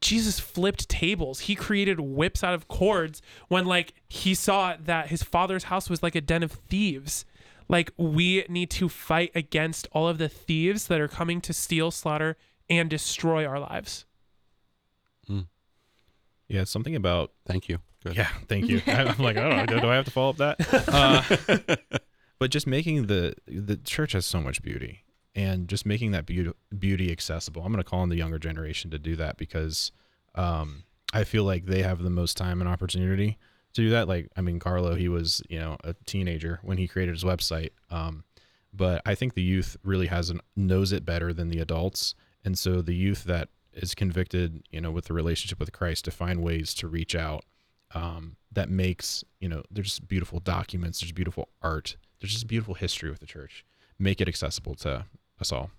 [0.00, 1.40] Jesus flipped tables.
[1.40, 6.02] He created whips out of cords when like he saw that his father's house was
[6.02, 7.26] like a den of thieves.
[7.70, 11.92] Like we need to fight against all of the thieves that are coming to steal,
[11.92, 12.36] slaughter,
[12.68, 14.06] and destroy our lives.
[16.48, 17.78] Yeah, something about Thank you.
[18.02, 18.16] Good.
[18.16, 18.82] Yeah, thank you.
[18.88, 20.88] I- I'm like, oh, do, do I have to follow up that?
[20.88, 21.76] Uh,
[22.40, 25.04] but just making the the church has so much beauty,
[25.36, 27.62] and just making that beauty beauty accessible.
[27.62, 29.92] I'm going to call on the younger generation to do that because
[30.34, 33.38] um, I feel like they have the most time and opportunity
[33.74, 34.08] to do that.
[34.08, 37.70] Like, I mean, Carlo, he was you know a teenager when he created his website,
[37.90, 38.24] um,
[38.72, 42.14] but I think the youth really has an, knows it better than the adults,
[42.44, 46.10] and so the youth that is convicted, you know, with the relationship with Christ to
[46.10, 47.44] find ways to reach out
[47.94, 52.74] um, that makes you know there's just beautiful documents there's beautiful art there's just beautiful
[52.74, 53.64] history with the church
[53.98, 55.04] make it accessible to
[55.40, 55.70] us all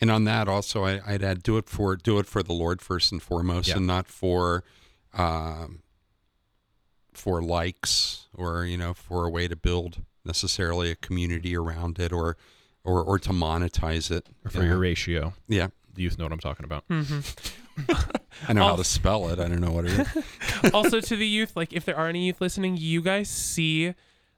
[0.00, 2.80] And on that, also, I, I'd add do it for do it for the Lord
[2.82, 3.76] first and foremost, Yeah.
[3.78, 4.64] and not for
[5.12, 5.82] um,
[7.16, 12.12] for likes or you know for a way to build necessarily a community around it
[12.12, 12.36] or
[12.84, 14.28] or or to monetize it.
[14.44, 14.68] or for Yeah.
[14.68, 17.20] your ratio yeah, the youth know what i'm talking about Mm-hmm.
[18.48, 18.76] I know how Oh.
[18.76, 19.38] to spell it.
[19.40, 20.70] I don't know what it is.
[20.74, 23.94] also to the youth, like if there are any youth listening, you guys see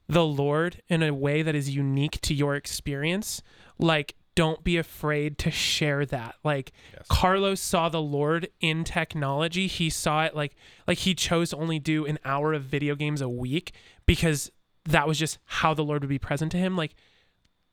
[0.07, 3.43] the Lord in a way that is unique to your experience.
[3.77, 6.35] Like, don't be afraid to share that.
[6.43, 7.07] Like Yes.
[7.09, 9.65] Carlos saw the Lord in technology.
[9.65, 10.55] He saw it like
[10.87, 13.73] like he chose to only do an hour of video games a week
[14.05, 14.51] because
[14.85, 16.77] that was just how the Lord would be present to him.
[16.77, 16.93] Like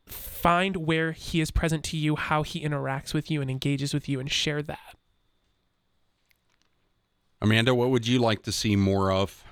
[0.06, 4.08] find where he is present to you, how he interacts with you and engages with
[4.08, 4.96] you and share that.
[7.42, 9.44] Amanda, what would you like to see more of?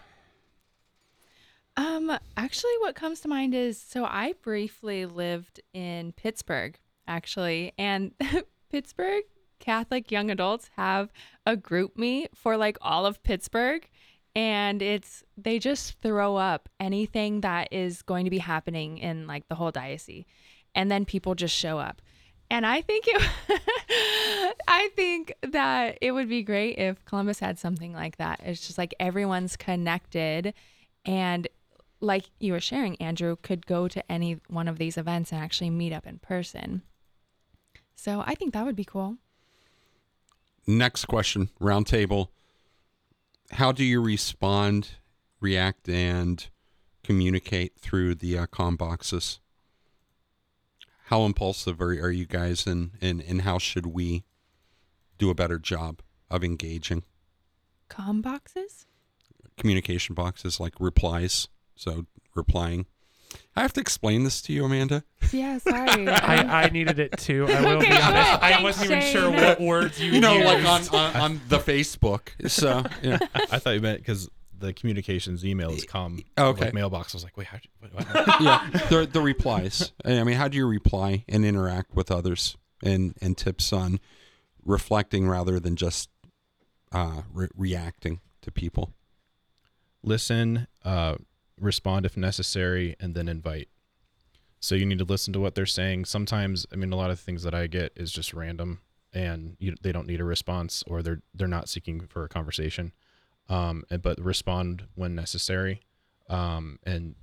[1.77, 6.79] Um, actually, what comes to mind is so I briefly lived in Pittsburgh,
[7.13, 8.13] actually, and
[8.71, 9.25] Pittsburgh
[9.63, 11.13] Catholic young adults have
[11.47, 13.89] a group meet for like all of Pittsburgh.
[14.35, 19.47] And it's, they just throw up anything that is going to be happening in like
[19.49, 20.25] the whole diocese.
[20.75, 22.03] And then people just show up.
[22.51, 23.23] And I think it,
[24.69, 28.41] I think that it would be great if Columbus had something like that.
[28.43, 30.55] It's just like everyone's connected
[31.05, 31.47] and
[32.01, 35.71] like you were sharing, Andrew, could go to any one of these events and actually
[35.71, 36.83] meet up in person.
[37.97, 39.17] So I think that would be cool.
[40.67, 42.31] Next question, round table.
[43.53, 44.91] How do you respond,
[45.41, 46.49] react, and
[47.03, 49.41] communicate through the uh, com boxes?
[51.07, 54.25] How impulsive are, are you guys, and, and, and how should we
[55.19, 57.03] do a better job of engaging?
[57.89, 58.87] Com boxes?
[59.59, 61.49] Communication boxes like replies.
[61.77, 62.87] So replying.
[63.55, 65.05] I have to explain this to you, Amanda.
[65.31, 66.09] Yeah, sorry.
[66.09, 67.47] I, I needed it too.
[67.49, 68.31] I will Okay, be honest.
[68.31, 68.39] cool.
[68.41, 69.13] I Thanks, wasn't even Shane.
[69.13, 72.29] sure what words you You know, like on, on, on the Facebook.
[72.51, 73.19] So, yeah.
[73.35, 74.29] i thought you meant because
[74.59, 76.67] the communications email is com Okay.
[76.67, 78.07] like mailbox i was like wait how what, what?
[78.41, 79.93] yeah, the the replies.
[80.05, 83.99] I mean, how do you reply and interact with others, and and tips on
[84.65, 86.09] reflecting rather than just
[86.93, 88.93] uh, re- reacting to people.
[90.03, 91.17] listen, uh,
[91.63, 93.69] respond if necessary, and then invite.
[94.61, 96.05] So you need to listen to what they're saying.
[96.05, 98.81] Sometimes, I mean, a lot of things that I get is just random,
[99.13, 102.93] and you, they don't need a response, or they're they're not seeking for a conversation.
[103.49, 105.81] Um, and, but respond when necessary.
[106.29, 107.17] Um, and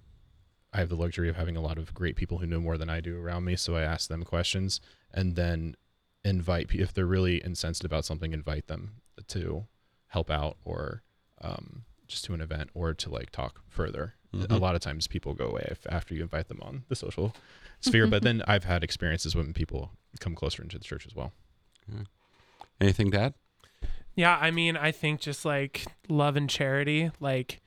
[0.73, 2.89] I have the luxury of having a lot of great people who know more than
[2.89, 4.81] I do around me, so I ask them questions,
[5.13, 5.75] and then
[6.23, 9.67] invite if they're really incensed about something, invite them to
[10.07, 11.03] help out or
[11.41, 14.15] um, just to an event or to like talk further.
[14.32, 14.59] A Mhm.
[14.59, 17.36] lot of times people go away if, after you invite them on the social
[17.80, 21.32] sphere, but then I've had experiences when people come closer into the church as well.
[22.80, 23.34] Anything to add?
[24.15, 27.59] Yeah, I mean, I think just like love and charity, like,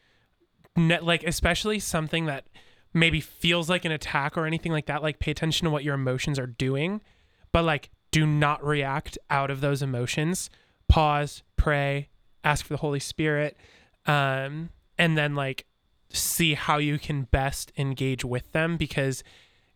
[0.76, 2.46] ne- like especially something that
[2.94, 5.02] maybe feels like an attack or anything like that.
[5.02, 7.00] Like, pay attention to what your emotions are doing,
[7.52, 10.50] but like, do not react out of those emotions.
[10.88, 12.08] Pause, pray,
[12.44, 13.56] ask for the Holy Spirit,
[14.06, 15.64] um, and then like
[16.12, 19.22] see how you can best engage with them because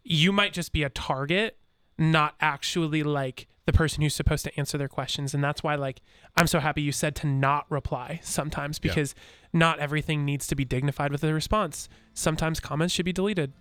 [0.05, 1.57] you might just be a target,
[1.99, 5.35] not actually like the person who's supposed to answer their questions.
[5.35, 6.01] And that's why, like,
[6.37, 8.91] I'm so happy you said to not reply sometimes Yeah.
[8.91, 9.15] because
[9.53, 11.89] not everything needs to be dignified with a response.
[12.15, 13.53] Sometimes comments should be deleted.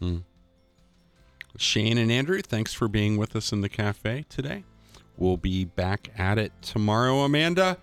[0.00, 0.18] Hmm.
[1.58, 4.64] Shane and Andrew, thanks for being with us in the cafe today.
[5.18, 7.76] We'll be back at it tomorrow, Amanda.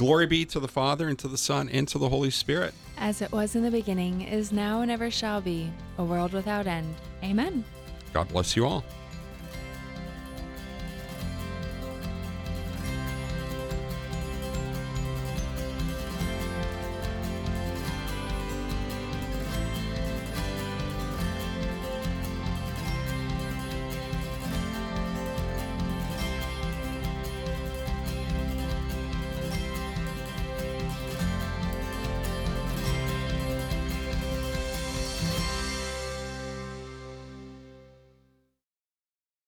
[0.00, 2.72] Glory be to the Father, and to the Son, and to the Holy Spirit.
[2.96, 6.66] As it was in the beginning, is now, and ever shall be, a world without
[6.66, 6.94] end.
[7.22, 7.62] Amen.
[8.14, 8.82] God bless you all.